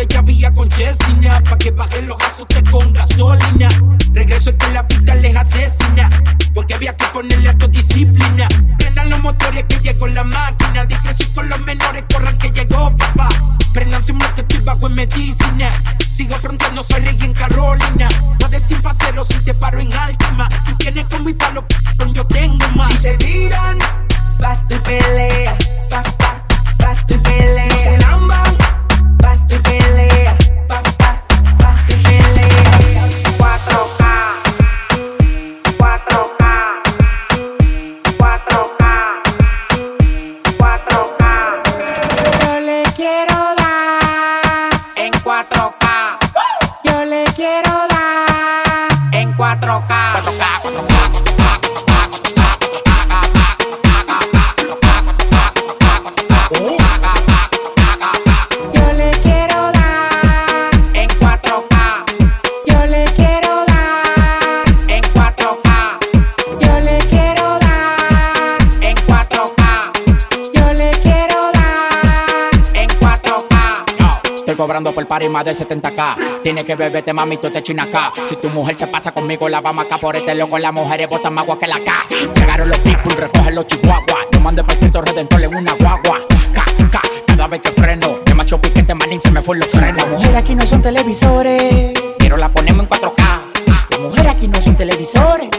cobrando 75.16 75.16
por 75.16 75.16
par 75.16 75.24
y 75.24 75.30
más 75.30 75.46
de 75.46 75.52
70k. 75.54 76.42
Tiene 76.44 76.66
que 76.66 76.76
beberte, 76.76 77.14
mami, 77.14 77.38
tú 77.38 77.50
te 77.50 77.62
chinas 77.64 77.88
acá. 77.88 78.12
Si 78.24 78.36
tu 78.36 78.50
mujer 78.50 78.78
se 78.78 78.88
pasa 78.88 79.12
conmigo, 79.12 79.48
la 79.50 79.62
vamos 79.62 79.86
acá 79.86 79.98
por 79.98 80.16
este 80.16 80.36
loco. 80.36 80.58
Las 80.58 80.74
mujeres 80.74 81.10
botan 81.10 81.34
más 81.34 81.44
agua 81.44 81.60
que 81.60 81.68
la 81.68 81.80
K. 81.80 81.92
Llegaron 82.36 82.70
los 82.70 82.80
people, 82.80 83.16
recogen 83.16 83.56
los 83.56 83.68
chihuahuas. 83.68 84.28
Yo 84.32 84.40
mando 84.40 84.66
para 84.66 84.80
Cristo 84.80 85.02
Redentor 85.02 85.42
en 85.44 85.56
una 85.56 85.74
guagua. 85.74 86.20
K, 86.54 86.66
K, 86.92 87.02
cada 87.28 87.48
vez 87.48 87.62
que 87.62 87.72
freno. 87.72 88.20
Demasiado 88.26 88.62
piquete, 88.62 88.96
manín, 88.96 89.22
se 89.22 89.32
me 89.32 89.42
fue 89.42 89.58
los 89.58 89.68
frenos. 89.70 89.98
Las 89.98 90.08
mujeres 90.08 90.36
aquí 90.36 90.56
no 90.56 90.66
son 90.66 90.82
televisores, 90.82 91.94
pero 92.18 92.38
la 92.38 92.52
ponemos 92.52 92.84
en 92.84 92.90
4K. 92.90 93.42
Las 93.90 94.00
mujeres 94.00 94.32
aquí 94.32 94.48
no 94.48 94.62
son 94.62 94.76
televisores, 94.76 95.50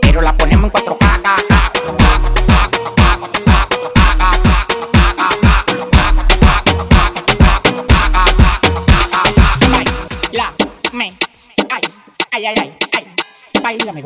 pero 0.00 0.20
la 0.20 0.36
ponemos 0.36 0.64
en 0.66 0.72
4K. 0.72 0.83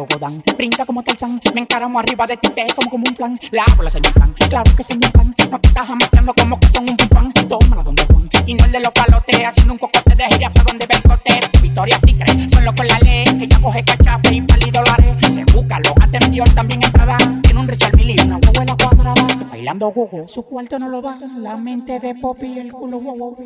Godán, 0.06 0.42
brinca 0.56 0.86
como 0.86 1.02
Tarzán 1.02 1.40
Me 1.54 1.60
encaramo 1.60 1.98
arriba 1.98 2.26
de 2.26 2.36
ti, 2.36 2.50
te 2.50 2.66
como 2.74 2.90
como 2.90 3.04
un 3.08 3.14
plan 3.14 3.40
La 3.50 3.64
bola 3.76 3.90
se 3.90 4.00
me 4.00 4.10
plan, 4.10 4.32
claro 4.48 4.70
que 4.76 4.84
se 4.84 4.94
me 4.94 5.08
plan 5.08 5.34
No 5.50 5.58
te 5.58 5.68
estás 5.68 5.90
amateando 5.90 6.34
como 6.34 6.60
que 6.60 6.68
son 6.68 6.88
un 6.88 6.96
pan 6.96 7.32
Tómala 7.32 7.82
donde 7.82 8.04
Juan, 8.04 8.28
y 8.46 8.54
no 8.54 8.64
el 8.64 8.72
de 8.72 8.80
los 8.80 8.92
palotes 8.92 9.44
Haciendo 9.44 9.72
un 9.72 9.78
cocote 9.78 10.14
de 10.14 10.24
gira 10.28 10.52
para 10.52 10.64
donde 10.64 10.86
ven 10.86 11.02
cote 11.02 11.40
Victoria 11.62 11.98
sí 12.06 12.14
cree, 12.14 12.48
solo 12.50 12.74
con 12.74 12.86
la 12.86 12.98
ley 13.00 13.24
Ella 13.40 13.58
coge 13.60 13.84
cachape 13.84 14.34
y 14.34 14.42
pali 14.42 14.70
dólares 14.70 15.16
Se 15.32 15.44
busca 15.52 15.80
lo 15.80 15.94
hace 16.00 16.16
en 16.18 16.30
Dior, 16.30 16.48
también 16.50 16.82
en 16.82 17.42
Tiene 17.42 17.60
un 17.60 17.68
Richard 17.68 17.96
Mille 17.96 18.22
una 18.22 18.36
huevuela 18.36 18.76
cuadrada 18.76 19.26
Bailando 19.50 19.88
gogo, 19.88 20.28
su 20.28 20.44
cuarto 20.44 20.78
no 20.78 20.88
lo 20.88 21.02
da 21.02 21.18
La 21.36 21.56
mente 21.56 21.98
de 21.98 22.14
Poppy 22.14 22.58
el 22.58 22.72
culo 22.72 23.00
wow, 23.00 23.16
wow. 23.16 23.36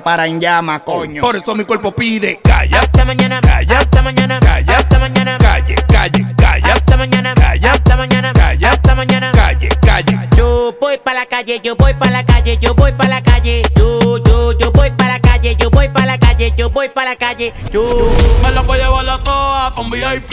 La 0.00 0.04
pámpara 0.04 0.26
en 0.26 0.40
llama, 0.40 0.82
coño. 0.82 1.20
Por 1.20 1.36
eso 1.36 1.54
mi 1.54 1.66
cuerpo 1.66 1.92
pide 1.92 2.40
calla, 2.42 2.78
Hasta 2.80 3.04
mañana, 3.04 3.38
Calla. 3.42 3.76
hasta 3.76 4.00
mañana, 4.00 4.40
Calla. 4.40 4.76
hasta 4.76 4.98
mañana, 4.98 5.36
calle, 5.36 5.74
calle, 5.92 6.26
calle, 6.38 6.72
hasta 6.72 6.96
mañana, 6.96 7.34
Calla. 7.34 7.72
hasta 7.72 7.96
mañana, 7.98 8.32
Calla. 8.32 8.70
hasta 8.70 8.94
mañana. 8.94 9.30
calle, 9.32 9.68
calle. 9.82 10.28
Yo 10.34 10.74
voy 10.80 10.96
pa' 11.04 11.12
la 11.12 11.26
calle, 11.26 11.60
yo 11.62 11.76
voy 11.76 11.92
pa' 11.92 12.08
la 12.10 12.24
calle, 12.24 12.56
yo 12.62 12.74
voy 12.74 12.92
pa' 12.92 13.08
la 13.08 13.20
calle. 13.20 13.60
Yo, 13.76 14.16
yo, 14.24 14.52
yo 14.58 14.72
voy 14.72 14.90
pa' 14.96 15.06
la 15.06 15.20
calle, 15.20 15.54
yo 15.60 15.68
voy 15.68 15.88
pa' 15.90 16.06
la 16.06 16.16
calle, 16.18 16.54
yo 16.56 16.70
voy 16.70 16.88
pa' 16.88 17.04
la 17.04 17.16
calle. 17.16 17.52
Yo. 17.70 17.82
Me 18.42 18.50
la 18.52 18.62
voy 18.62 18.78
a 18.78 18.84
llevar 18.84 19.06
a 19.06 19.18
toa 19.22 19.74
un 19.76 19.90
VIP, 19.90 20.32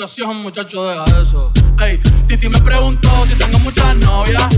invitación, 0.00 0.36
muchacho, 0.36 0.82
deja 0.88 1.04
eso. 1.20 1.52
Ey, 1.78 2.00
Titi 2.26 2.48
me 2.48 2.58
preguntó 2.60 3.10
si 3.26 3.34
tengo 3.34 3.58
muchas 3.58 3.94
novias. 3.96 4.49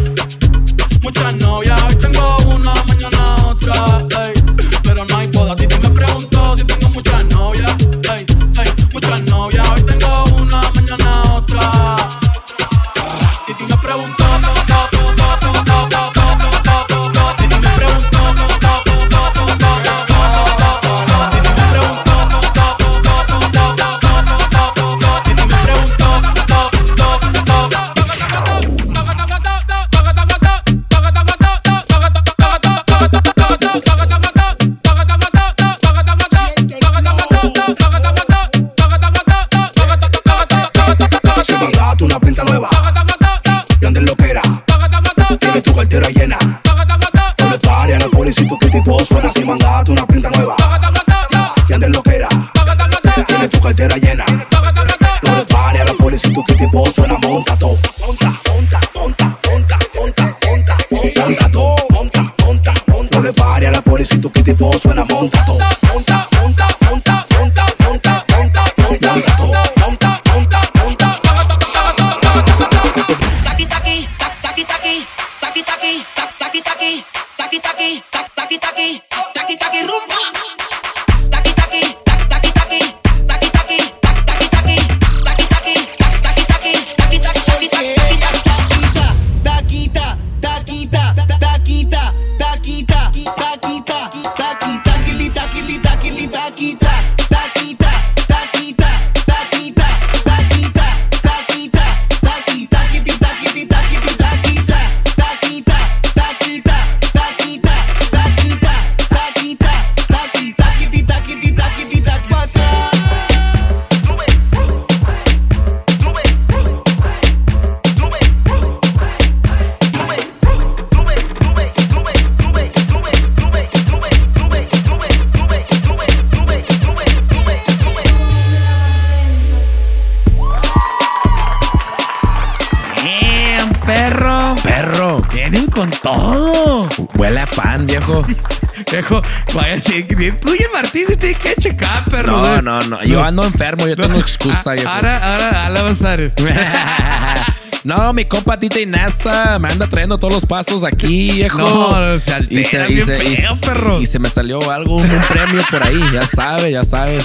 Yo 143.23 143.29
ando 143.29 143.45
enfermo, 143.45 143.87
yo 143.87 143.95
tengo 143.95 144.19
excusa, 144.19 144.73
viejo. 144.73 144.89
Ahora, 144.89 145.17
ahora, 145.33 145.67
ahora 145.69 145.83
vas 145.83 146.03
a. 146.05 146.17
No, 147.85 148.13
mi 148.13 148.25
compa 148.27 148.57
DJ 148.57 148.87
NASA 148.87 149.59
me 149.59 149.69
anda 149.69 149.89
trayendo 149.89 150.17
todos 150.17 150.33
los 150.35 150.47
pasos 150.47 150.85
aquí, 150.85 151.31
viejo. 151.35 151.59
No, 151.59 152.19
se 152.21 152.33
altera 152.33 152.61
y 152.61 152.65
se, 152.65 152.93
y 152.93 153.01
se- 153.01 153.25
y 153.33 153.37
feo, 153.37 153.57
se- 153.57 153.67
perro. 153.67 154.01
y 154.01 154.07
se 154.07 154.19
me 154.21 154.29
salió 154.29 154.71
algo, 154.71 154.97
un, 154.97 155.11
un 155.11 155.21
premio 155.23 155.63
por 155.69 155.83
ahí. 155.85 156.01
Ya 156.13 156.25
sabe, 156.27 156.71
ya 156.71 156.85
sabe. 156.85 157.19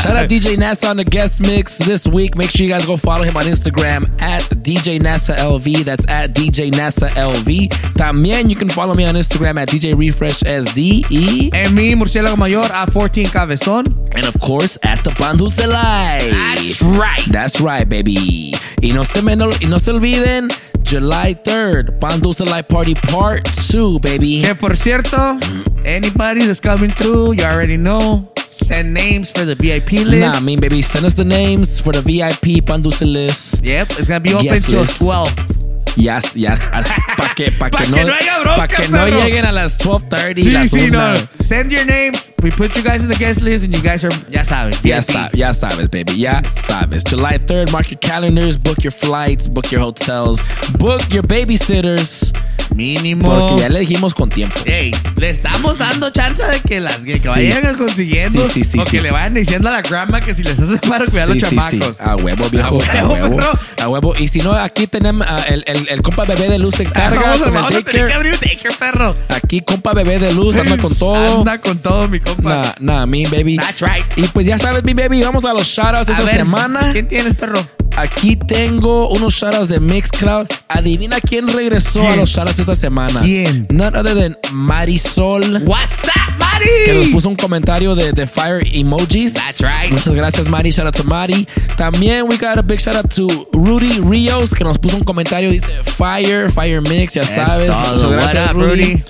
Shout 0.00 0.16
out 0.16 0.30
DJ 0.30 0.56
NASA 0.56 0.88
on 0.88 0.96
the 0.96 1.04
guest 1.04 1.42
mix 1.42 1.76
this 1.76 2.06
week. 2.06 2.34
Make 2.34 2.48
sure 2.48 2.66
you 2.66 2.72
guys 2.72 2.86
go 2.86 2.96
follow 2.96 3.22
him 3.22 3.36
on 3.36 3.44
Instagram 3.44 4.10
at 4.18 4.40
DJ 4.44 4.98
NASA 4.98 5.36
LV. 5.36 5.84
That's 5.84 6.06
at 6.08 6.32
DJ 6.32 6.70
NASA 6.70 7.10
LV. 7.10 7.68
También 7.98 8.48
you 8.48 8.56
can 8.56 8.70
follow 8.70 8.94
me 8.94 9.04
on 9.04 9.14
Instagram 9.14 9.60
at 9.60 9.68
DJ 9.68 9.94
Refresh 9.94 10.40
SDE. 10.40 11.52
En 11.52 11.74
mi 11.74 11.94
murciélago 11.94 12.38
mayor 12.38 12.64
a 12.72 12.90
14 12.90 13.26
cabezón. 13.26 13.84
And 14.14 14.24
of 14.24 14.40
course, 14.40 14.78
at 14.82 15.04
the 15.04 15.10
Pan 15.10 15.36
Dulce 15.36 15.66
Live. 15.66 16.30
That's 16.30 16.80
right. 16.80 17.26
That's 17.30 17.60
right, 17.60 17.86
baby. 17.86 18.54
Y 18.82 18.92
no 18.94 19.02
se, 19.02 19.20
me, 19.20 19.36
no, 19.36 19.50
y 19.60 19.68
no 19.68 19.78
se 19.78 19.92
olviden, 19.92 20.48
July 20.82 21.34
3rd, 21.44 22.00
Pan 22.00 22.20
Dulce 22.20 22.46
Live 22.46 22.68
Party 22.68 22.94
Part 22.94 23.44
2, 23.70 23.98
baby. 24.00 24.40
Que 24.40 24.54
por 24.54 24.74
cierto, 24.76 25.38
anybody 25.84 26.46
that's 26.46 26.58
coming 26.58 26.88
through, 26.88 27.32
you 27.32 27.44
already 27.44 27.76
know. 27.76 28.32
Send 28.50 28.92
names 28.92 29.30
for 29.30 29.44
the 29.44 29.54
VIP 29.54 29.92
list. 30.04 30.18
Nah, 30.18 30.32
I 30.32 30.40
mean, 30.44 30.58
baby, 30.58 30.82
send 30.82 31.06
us 31.06 31.14
the 31.14 31.24
names 31.24 31.78
for 31.78 31.92
the 31.92 32.02
VIP 32.02 32.66
Pan 32.66 32.82
Dulce 32.82 33.02
list. 33.02 33.64
Yep, 33.64 33.92
it's 33.92 34.08
gonna 34.08 34.18
be 34.18 34.34
open 34.34 34.46
Guest 34.46 34.68
till 34.68 34.80
list. 34.80 34.98
12. 34.98 35.96
Yes, 35.96 36.34
yes. 36.34 36.66
Para 37.16 37.32
que, 37.36 37.52
pa 37.52 37.68
Pa' 37.70 37.84
que, 37.84 37.90
no, 37.90 38.02
no 38.02 38.56
pa' 38.56 38.66
que 38.66 38.88
no 38.88 39.06
lleguen 39.06 39.44
a 39.44 39.52
las 39.52 39.78
12.30. 39.78 40.42
Sí, 40.42 40.50
las 40.50 40.70
sí, 40.70 40.90
no. 40.90 41.14
Send 41.38 41.70
your 41.70 41.84
name. 41.84 42.12
We 42.42 42.50
put 42.50 42.76
you 42.76 42.82
guys 42.82 43.04
in 43.04 43.08
the 43.08 43.14
guest 43.16 43.40
list 43.40 43.64
and 43.64 43.72
you 43.74 43.82
guys 43.82 44.02
are, 44.02 44.10
ya 44.28 44.42
saben. 44.42 44.74
Ya, 44.82 45.00
sab- 45.00 45.32
ya 45.36 45.52
sabes, 45.52 45.88
baby. 45.88 46.14
Ya 46.14 46.42
sabes. 46.42 47.04
July 47.04 47.38
3rd, 47.38 47.70
mark 47.70 47.90
your 47.92 47.98
calendars, 48.00 48.56
book 48.58 48.82
your 48.82 48.92
flights, 48.92 49.46
book 49.46 49.70
your 49.70 49.80
hotels, 49.80 50.42
book 50.78 51.02
your 51.12 51.22
babysitters. 51.22 52.32
Mínimo. 52.74 53.24
Porque 53.26 53.62
ya 53.62 53.68
le 53.68 53.80
dijimos 53.80 54.14
con 54.14 54.28
tiempo. 54.28 54.54
Ey, 54.64 54.94
le 55.16 55.30
estamos 55.30 55.78
dando 55.78 56.10
chance 56.10 56.42
de 56.44 56.60
que 56.60 56.80
las 56.80 56.96
que, 56.98 57.14
que 57.14 57.18
Sí, 57.18 57.28
vayan 57.28 57.74
consiguiendo 57.76 58.44
sí, 58.46 58.62
sí, 58.64 58.70
sí, 58.72 58.78
o 58.78 58.84
que 58.84 59.02
le 59.02 59.10
vayan 59.10 59.34
diciendo 59.34 59.68
a 59.68 59.72
la 59.72 59.82
grandma 59.82 60.20
que 60.20 60.34
si 60.34 60.42
les 60.42 60.58
hace 60.60 60.78
para 60.88 61.04
cuidar 61.06 61.24
a 61.24 61.34
los 61.34 61.34
Sí, 61.34 61.40
sí, 61.40 61.48
sí. 61.70 61.78
chamacos. 61.78 61.96
A 62.00 62.16
huevo, 62.16 62.48
viejo. 62.50 62.78
A 62.82 62.98
A 63.00 63.06
huevo, 63.08 63.12
huevo. 63.26 63.36
perro. 63.36 63.52
A 63.82 63.88
huevo. 63.88 64.14
Y 64.18 64.28
si 64.28 64.40
no, 64.40 64.52
aquí 64.52 64.86
tenemos 64.86 65.26
ah, 65.28 65.44
el, 65.48 65.64
el, 65.66 65.88
el 65.88 66.02
compa 66.02 66.24
bebé 66.24 66.48
de 66.48 66.58
luz 66.58 66.74
se 66.76 66.84
encarga 66.84 67.20
vamos 67.20 67.42
a, 67.42 67.44
el 67.46 67.50
vamos 67.52 67.74
a 67.74 67.82
tener 67.82 68.06
que 68.06 68.12
abrir 68.14 68.34
un 68.34 68.40
daycare, 68.40 68.74
perro. 68.78 69.16
Aquí, 69.28 69.60
compa 69.62 69.92
bebé 69.92 70.18
de 70.18 70.32
luz, 70.32 70.56
anda 70.56 70.76
con 70.76 70.94
todo. 70.96 71.38
Anda 71.40 71.58
con 71.58 71.78
todo, 71.78 72.08
mi 72.08 72.20
compa. 72.20 72.74
Nah, 72.78 72.94
nah, 73.00 73.06
mi 73.06 73.24
baby. 73.24 73.56
That's 73.56 73.80
right. 73.82 74.04
Y 74.16 74.22
pues 74.28 74.46
ya 74.46 74.58
sabes, 74.58 74.84
mi 74.84 74.94
baby, 74.94 75.22
vamos 75.22 75.44
a 75.44 75.52
los 75.52 75.66
shoutouts 75.66 76.08
A 76.08 76.12
esta 76.12 76.24
ver, 76.24 76.36
semana. 76.36 76.90
¿Quién 76.92 77.08
tienes, 77.08 77.34
perro? 77.34 77.66
Aquí 77.96 78.36
tengo 78.36 79.08
unos 79.10 79.34
shoutouts 79.34 79.68
de 79.68 79.78
Mixcloud. 79.80 80.46
Adivina 80.68 81.20
quién 81.20 81.48
regresó 81.48 82.06
a 82.08 82.16
los 82.16 82.30
shoutouts 82.30 82.58
esta 82.58 82.74
semana. 82.74 83.20
¿Quién? 83.20 83.66
None 83.70 83.96
other 83.98 84.14
than 84.14 84.36
Marisol. 84.52 85.62
What's 85.66 86.04
up, 86.04 86.38
Mari? 86.38 86.66
Que 86.84 86.94
nos 86.94 87.06
puso 87.08 87.28
un 87.28 87.36
comentario 87.36 87.94
de, 87.94 88.12
de 88.12 88.26
fire 88.26 88.62
emojis. 88.72 89.34
That's 89.34 89.60
right. 89.60 89.92
Muchas 89.92 90.14
gracias, 90.14 90.48
Mari. 90.48 90.70
Shout 90.70 90.86
out 90.86 90.96
to 90.96 91.04
Mari. 91.04 91.46
También 91.76 92.26
we 92.28 92.36
got 92.38 92.58
a 92.58 92.62
big 92.62 92.80
shout 92.80 92.96
out 92.96 93.10
to 93.14 93.26
Rudy 93.52 94.00
Rios, 94.00 94.54
que 94.54 94.64
nos 94.64 94.78
puso 94.78 94.96
un 94.96 95.04
comentario. 95.04 95.50
Dice 95.50 95.82
fire, 95.84 96.50
fire 96.50 96.80
mix, 96.80 97.14
ya 97.14 97.22
Es 97.22 97.30
sabes. 97.30 97.66
todo. 97.70 97.92
Muchas 97.94 98.10
gracias, 98.12 98.50
up, 98.50 98.56
Rudy. 98.56 98.82
Rudy? 98.94 99.02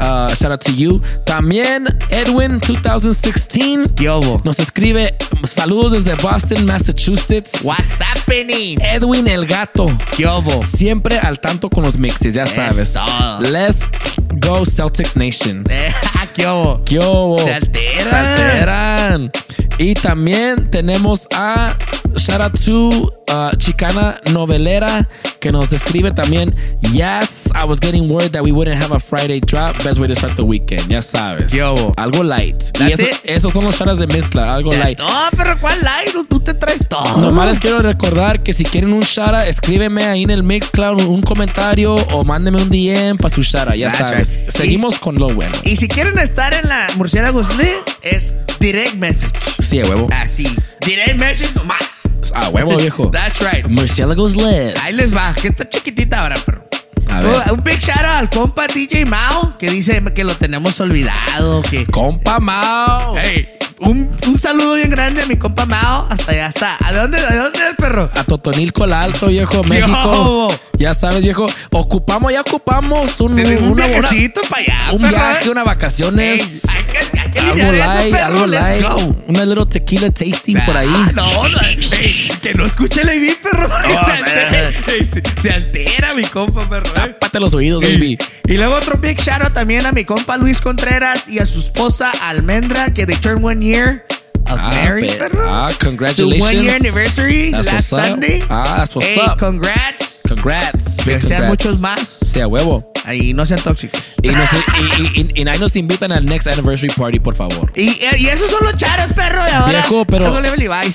Uh, 0.00 0.34
shout 0.34 0.52
out 0.52 0.60
to 0.60 0.72
you. 0.72 1.00
También 1.24 1.86
Edwin 2.10 2.60
2016 2.60 3.88
¿Qué 3.96 4.08
hubo? 4.10 4.40
nos 4.44 4.58
escribe 4.60 5.14
saludos 5.44 6.04
desde 6.04 6.14
Boston, 6.22 6.64
Massachusetts. 6.66 7.60
What's 7.62 8.00
happening? 8.00 8.78
Edwin 8.80 9.26
el 9.28 9.46
gato. 9.46 9.86
Siempre 10.60 11.18
al 11.18 11.40
tanto 11.40 11.68
con 11.68 11.82
los 11.84 11.96
mixes, 11.98 12.34
ya 12.34 12.46
sabes. 12.46 12.92
todo. 12.94 13.40
Let's 13.50 13.80
go 14.40 14.64
Celtics 14.64 15.16
Nation. 15.16 15.64
¿Qué 16.34 16.46
hubo? 16.46 16.82
¿Qué 16.84 16.98
hubo? 16.98 17.38
Se 17.38 17.54
alteran. 17.54 18.08
Se 18.08 18.16
alteran. 18.16 19.30
Y 19.78 19.94
también 19.94 20.70
tenemos 20.70 21.26
a 21.34 21.76
shout 22.16 22.40
out 22.40 22.58
to 22.64 23.12
uh, 23.30 23.54
Chicana 23.58 24.20
Novelera 24.32 25.08
que 25.40 25.52
nos 25.52 25.72
escribe 25.72 26.10
también. 26.10 26.52
Yes, 26.92 27.48
I 27.54 27.64
was 27.64 27.78
getting 27.80 28.08
word 28.10 28.32
that 28.32 28.42
we 28.42 28.50
wouldn't 28.50 28.82
have 28.82 28.92
a 28.92 28.98
Friday 28.98 29.38
drop. 29.40 29.76
Best 29.84 30.00
way 30.00 30.08
to 30.08 30.14
start 30.16 30.34
the 30.34 30.42
weekend. 30.44 30.88
Ya 30.88 31.00
sabes. 31.00 31.52
¿Qué 31.52 31.62
hubo? 31.62 31.92
Algo 31.96 32.24
light. 32.24 32.60
y 32.74 32.78
That's 32.78 32.98
eso- 32.98 33.08
it. 33.08 33.16
esos 33.24 33.52
son 33.52 33.64
los 33.64 33.76
shoutouts 33.76 34.00
de 34.00 34.06
Mixla. 34.08 34.52
Algo 34.52 34.72
light. 34.72 34.98
No, 34.98 35.06
pero 35.36 35.56
¿cuál 35.60 35.78
light? 35.82 36.12
Tú 36.28 36.40
te 36.40 36.54
traes 36.54 36.80
todo. 36.88 37.18
Nomás 37.20 37.46
les 37.48 37.58
quiero 37.60 37.80
recordar 37.82 38.42
que 38.42 38.52
si 38.52 38.64
quieren 38.64 38.92
un 38.92 39.00
shara, 39.00 39.46
escríbeme 39.46 40.04
ahí 40.04 40.24
en 40.24 40.30
el 40.30 40.42
Mixcloud 40.42 41.02
un 41.02 41.22
comentario 41.22 41.94
o 41.94 42.24
mándeme 42.24 42.60
un 42.60 42.68
DM 42.68 43.16
para 43.18 43.32
su 43.32 43.42
shara, 43.42 43.76
ya 43.76 43.86
That's 43.88 43.98
sabes. 43.98 44.27
right. 44.27 44.27
Seguimos 44.48 44.98
con 44.98 45.16
lo 45.16 45.28
bueno. 45.28 45.52
Y 45.64 45.76
si 45.76 45.88
quieren 45.88 46.18
estar 46.18 46.54
en 46.54 46.68
la 46.68 46.86
Murciélagos 46.96 47.56
Lit, 47.56 47.76
es 48.02 48.34
direct 48.60 48.94
message. 48.94 49.32
Sí, 49.60 49.80
a 49.80 49.84
huevo. 49.84 50.08
Así. 50.12 50.46
Direct 50.84 51.18
message 51.18 51.52
nomás. 51.54 52.02
A 52.34 52.48
huevo, 52.48 52.76
viejo. 52.76 53.10
That's 53.12 53.40
right. 53.40 53.66
Murciélagos 53.66 54.36
Les. 54.36 54.76
Ahí 54.82 54.94
les 54.94 55.14
va. 55.14 55.32
Que 55.34 55.48
está 55.48 55.68
chiquitita 55.68 56.20
ahora, 56.22 56.36
perro. 56.44 56.64
A 57.10 57.20
ver. 57.20 57.42
Oh, 57.48 57.54
Un 57.54 57.62
big 57.62 57.78
shout 57.78 57.98
out 57.98 58.04
al 58.06 58.30
compa 58.30 58.66
DJ 58.66 59.06
Mao 59.06 59.56
que 59.58 59.70
dice 59.70 60.02
que 60.14 60.24
lo 60.24 60.34
tenemos 60.34 60.78
olvidado. 60.80 61.62
Que 61.62 61.86
Compa 61.86 62.38
Mao. 62.38 63.14
Hey, 63.16 63.48
un, 63.80 64.10
un 64.26 64.38
saludo 64.38 64.74
bien 64.74 64.90
grande 64.90 65.22
a 65.22 65.26
mi 65.26 65.36
compa 65.36 65.64
Mao. 65.64 66.06
Hasta 66.10 66.32
allá 66.32 66.48
está. 66.48 66.76
¿A 66.84 66.92
dónde, 66.92 67.20
¿De 67.20 67.36
dónde 67.36 67.58
es, 67.70 67.76
perro? 67.76 68.10
A 68.14 68.24
Totonilco 68.24 68.84
el 68.84 68.92
Alto, 68.92 69.28
viejo, 69.28 69.62
Yo. 69.62 70.48
Ya 70.78 70.94
sabes, 70.94 71.22
viejo. 71.22 71.46
Ocupamos, 71.70 72.32
ya 72.32 72.40
ocupamos 72.42 73.20
un, 73.20 73.32
un 73.38 73.64
una- 73.72 73.86
viajecito 73.86 74.40
para 74.48 74.62
allá. 74.62 74.92
un 74.92 75.02
perro, 75.02 75.16
viaje, 75.16 75.46
eh. 75.46 75.50
unas 75.50 75.64
vacaciones. 75.64 76.40
Ey, 76.40 76.70
hay 76.76 76.84
que, 76.84 77.18
hay 77.20 77.30
que 77.30 77.38
algo 77.40 77.72
eso, 77.72 78.24
algo 78.26 78.46
Let's 78.46 78.62
light. 78.62 78.82
go. 78.84 79.16
Una 79.26 79.44
little 79.44 79.66
tequila 79.66 80.10
tasting 80.10 80.58
por 80.64 80.76
ahí. 80.76 80.88
Ah, 80.90 81.10
no, 81.14 81.48
no, 81.48 81.60
ey, 82.00 82.28
que 82.40 82.54
no 82.54 82.64
escuche 82.64 83.00
el 83.02 83.08
AV, 83.08 83.36
perro. 83.42 83.68
porque 83.68 83.96
Oh, 83.96 84.04
se 84.04 84.12
altere. 84.12 85.04
Se 85.40 85.50
altera 85.50 86.14
mi 86.14 86.24
compa, 86.24 86.68
perro. 86.68 86.90
¿eh? 86.90 87.08
Tápate 87.18 87.40
los 87.40 87.54
oídos, 87.54 87.82
baby. 87.82 88.16
Y 88.46 88.56
luego 88.56 88.74
otro 88.74 88.98
big 88.98 89.18
shout 89.20 89.42
out 89.42 89.52
también 89.54 89.84
a 89.84 89.92
mi 89.92 90.04
compa 90.04 90.36
Luis 90.36 90.60
Contreras 90.60 91.28
y 91.28 91.38
a 91.40 91.46
su 91.46 91.58
esposa 91.58 92.12
Almendra, 92.22 92.94
que 92.94 93.04
they 93.04 93.16
turned 93.16 93.44
one 93.44 93.64
year 93.64 94.04
of 94.50 94.58
Ah, 94.60 94.70
married, 94.70 95.10
pe- 95.10 95.18
perro. 95.18 95.46
ah, 95.48 95.70
congratulations. 95.78 96.42
one 96.54 96.62
year 96.64 96.72
anniversary 96.74 97.50
That's 97.52 97.66
last. 97.66 97.88
Sunday. 97.88 98.40
Ah, 98.50 98.76
that's 98.78 98.94
what's 98.94 99.08
Hey, 99.08 99.20
up. 99.20 99.38
congrats. 99.38 100.20
Congrats. 100.26 100.96
Que 101.02 101.20
sean 101.20 101.46
muchos 101.48 101.80
más. 101.80 102.18
Sea 102.24 102.46
huevo. 102.46 102.84
Y 103.14 103.32
no 103.34 103.46
sean 103.46 103.60
tóxicos. 103.60 104.00
Y, 104.22 104.28
nos, 104.28 104.48
y, 104.52 105.02
y- 105.02 105.20
y- 105.34 105.42
y 105.42 105.48
ahí 105.48 105.58
nos 105.58 105.74
invitan 105.76 106.12
al 106.12 106.24
next 106.26 106.46
anniversary 106.48 106.92
party, 106.94 107.20
por 107.20 107.34
favor. 107.34 107.72
Y, 107.76 107.98
y 108.18 108.26
esos 108.26 108.50
son 108.50 108.64
los 108.64 108.76
charos, 108.76 109.12
perro, 109.14 109.44
de 109.44 109.50
ahora. 109.50 109.72
Viejo, 109.72 110.04
pero-. 110.04 110.42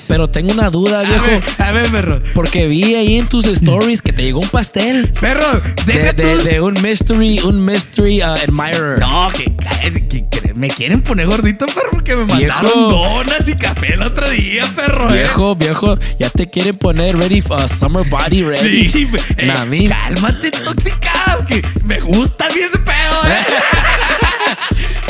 Pero 0.07 0.27
tengo 0.29 0.51
una 0.53 0.69
duda, 0.69 1.03
viejo. 1.03 1.25
ver, 1.25 1.41
a 1.59 1.71
ver, 1.71 1.89
perro. 1.91 2.21
Porque 2.33 2.67
vi 2.67 2.95
ahí 2.95 3.17
en 3.17 3.27
tus 3.27 3.45
stories 3.45 4.01
que 4.01 4.11
te 4.13 4.23
llegó 4.23 4.39
un 4.39 4.49
pastel. 4.49 5.11
Perro, 5.19 5.61
De, 5.85 6.13
de- 6.13 6.61
un 6.61 6.73
mystery, 6.81 7.39
un 7.39 7.63
mystery 7.63 8.21
uh, 8.21 8.25
admirer. 8.33 8.99
No, 8.99 9.27
que, 9.35 9.45
que- 9.45 10.53
me 10.53 10.69
quieren 10.69 11.01
poner 11.01 11.25
gordito, 11.25 11.65
perro, 11.65 11.89
porque 11.91 12.15
me 12.15 12.25
Viejo. 12.25 12.53
mandaron 12.53 12.87
donas 12.89 13.47
y 13.47 13.55
café 13.55 13.93
el 13.95 14.03
otro 14.03 14.29
día, 14.29 14.71
perro. 14.75 15.09
eh. 15.09 15.13
Viejo, 15.19 15.55
viejo, 15.55 15.97
ya 16.19 16.29
te 16.29 16.47
quieren 16.49 16.77
poner 16.77 17.17
ready 17.17 17.41
for 17.41 17.59
uh, 17.63 17.67
summer 17.67 18.07
body 18.07 18.43
ready. 18.43 18.87
Sí, 18.87 19.09
eh, 19.37 19.47
Nah, 19.47 19.65
cálmate, 19.89 20.51
tóxica, 20.51 21.43
que 21.47 21.61
me 21.83 21.99
gusta 22.03 22.47
bien 22.49 22.67
ese 22.67 22.79
pedo, 22.79 23.27
eh. 23.27 23.43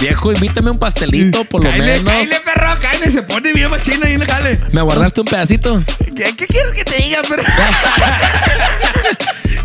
Viejo, 0.03 0.33
invítame 0.33 0.69
un 0.69 0.77
pastelito, 0.79 1.45
por 1.45 1.63
lo 1.63 1.69
Cáile, 1.69 1.93
menos. 1.99 2.03
cáile, 2.13 2.35
perro, 2.43 2.75
cáile, 2.81 3.09
se 3.09 3.23
pone 3.23 3.53
bien 3.53 3.69
machina 3.69 4.09
en 4.09 4.21
el 4.21 4.27
jale. 4.27 4.59
¿Me 4.73 4.81
guardaste 4.81 5.21
un 5.21 5.25
pedacito? 5.27 5.81
¿Qué, 6.13 6.35
qué 6.35 6.45
quieres 6.45 6.73
que 6.73 6.83
te 6.83 6.97
diga, 7.01 7.21
perro? 7.21 7.43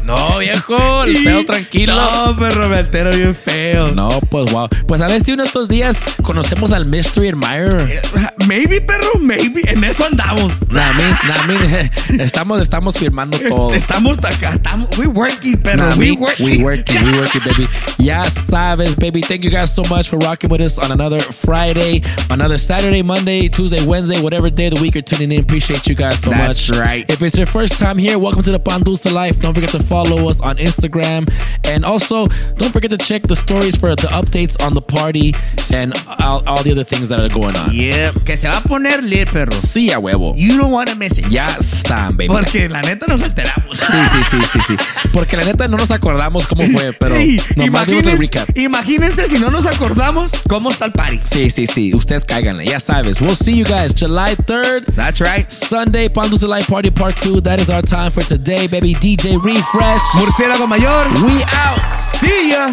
No, 0.05 0.39
viejo, 0.39 1.05
el 1.05 1.23
pedo 1.23 1.45
tranquilo. 1.45 1.95
No, 1.95 2.35
perro, 2.39 2.67
me 2.71 2.77
altero 2.79 3.11
bien 3.11 3.35
feo. 3.35 3.89
No, 3.93 4.09
pues 4.31 4.51
wow. 4.51 4.67
Pues 4.87 5.03
a 5.03 5.07
ver 5.07 5.23
si 5.23 5.33
uno 5.33 5.43
de 5.43 5.49
estos 5.49 5.69
días 5.69 5.99
conocemos 6.23 6.73
al 6.73 6.87
Mystery 6.87 7.29
Admirer. 7.29 8.01
Maybe, 8.47 8.81
perro, 8.81 9.19
maybe. 9.21 9.61
En 9.67 9.85
eso 9.85 10.07
andamos. 10.07 10.51
Nah, 10.71 10.95
mi- 10.95 12.23
estamos, 12.23 12.63
estamos 12.63 12.97
firmando 12.97 13.39
todo. 13.39 13.75
Estamos 13.75 14.17
acá, 14.19 14.53
estamos. 14.55 14.89
We 14.97 15.07
working, 15.09 15.59
perro. 15.59 15.89
Nah, 15.91 15.95
we 15.97 16.07
mi- 16.13 16.17
working. 16.17 16.47
we 16.47 16.63
working, 16.65 17.05
we 17.05 17.19
working, 17.19 17.43
baby. 17.45 17.69
Ya 17.99 18.25
sabes, 18.31 18.97
baby. 18.97 19.21
Thank 19.21 19.43
you 19.43 19.51
guys 19.51 19.71
so 19.75 19.83
much 19.91 20.09
for 20.09 20.19
rocking 20.29 20.51
with 20.51 20.61
us 20.61 20.77
on 20.79 20.93
another 20.93 21.19
Friday, 21.21 22.03
another 22.29 22.59
Saturday, 22.59 23.01
Monday, 23.03 23.49
Tuesday, 23.49 23.83
Wednesday, 23.87 24.21
whatever 24.21 24.51
day 24.51 24.67
of 24.67 24.75
the 24.75 24.81
week 24.83 24.95
you're 24.95 25.01
tuning 25.01 25.33
in. 25.33 25.41
Appreciate 25.41 25.87
you 25.87 25.95
guys 25.95 26.21
so 26.21 26.29
That's 26.29 26.69
much. 26.69 26.79
right. 26.79 27.11
If 27.11 27.23
it's 27.23 27.39
your 27.39 27.47
first 27.47 27.79
time 27.79 27.97
here, 27.97 28.19
welcome 28.19 28.43
to 28.43 28.53
the 28.53 28.61
Pandusa 28.61 29.11
Life. 29.11 29.41
Don't 29.41 29.55
forget 29.55 29.71
to 29.71 29.83
follow 29.83 30.29
us 30.29 30.39
on 30.43 30.59
Instagram. 30.59 31.33
And 31.65 31.83
also, 31.83 32.27
don't 32.59 32.73
forget 32.73 32.91
to 32.91 32.99
check 32.99 33.23
the 33.23 33.35
stories 33.37 33.75
for 33.75 33.97
the 33.97 34.09
updates 34.09 34.63
on 34.63 34.75
the 34.75 34.83
party 34.83 35.33
and 35.75 35.95
all, 36.21 36.47
all 36.47 36.63
the 36.63 36.73
other 36.73 36.85
things 36.85 37.09
that 37.09 37.21
are 37.21 37.31
going 37.31 37.57
on. 37.57 37.71
Yeah, 37.73 38.13
que 38.27 38.37
se 38.37 38.49
va 38.49 38.59
a 38.59 38.61
poner 38.61 39.01
lit, 39.03 39.31
perro. 39.33 39.53
Sí, 39.57 39.91
a 39.93 39.99
huevo. 39.99 40.35
You 40.37 40.59
don't 40.59 40.73
want 40.73 40.91
to 40.91 40.95
miss 40.95 41.17
it. 41.17 41.29
Ya 41.31 41.47
están, 41.59 42.19
baby. 42.19 42.29
Porque 42.29 42.69
la 42.69 42.83
neta 42.83 43.07
nos 43.07 43.23
alteramos. 43.23 43.79
Sí, 43.79 43.97
sí, 44.13 44.23
sí, 44.31 44.39
sí, 44.53 44.59
sí. 44.69 44.77
Porque 45.11 45.39
la 45.39 45.45
neta 45.45 45.67
no 45.69 45.79
nos 45.79 45.91
acordamos 45.91 46.47
cómo 46.47 46.65
fue, 46.65 46.93
pero 46.93 47.15
nomás 47.57 47.87
dimos 47.87 48.05
el 48.05 48.15
imagínense, 48.15 48.17
recap. 48.19 48.59
imagínense 48.59 49.29
si 49.29 49.39
no 49.39 49.51
nos 49.51 49.65
acordamos 49.65 50.18
cómo 50.49 50.71
está 50.71 50.87
el 50.87 50.93
party. 50.93 51.21
Sí, 51.23 51.51
sí, 51.51 51.67
sí. 51.67 51.95
Ustedes 51.95 52.25
cáiganle. 52.25 52.65
Ya 52.67 52.81
sabes. 52.81 53.21
We'll 53.21 53.37
see 53.37 53.57
you 53.57 53.65
guys 53.65 53.95
July 53.95 54.35
3rd. 54.37 54.95
That's 54.95 55.21
right. 55.21 55.51
Sunday, 55.51 56.09
Pandusa 56.09 56.49
Light 56.49 56.67
Party 56.67 56.91
Part 56.91 57.17
2. 57.17 57.41
That 57.43 57.61
is 57.61 57.71
our 57.71 57.83
time 57.83 58.11
for 58.11 58.23
today, 58.25 58.67
baby. 58.67 58.95
DJ 58.95 59.37
Refresh. 59.43 60.03
Murciélago 60.17 60.67
Mayor. 60.69 61.09
We 61.25 61.43
out. 61.53 61.99
See 61.99 62.51
ya. 62.51 62.73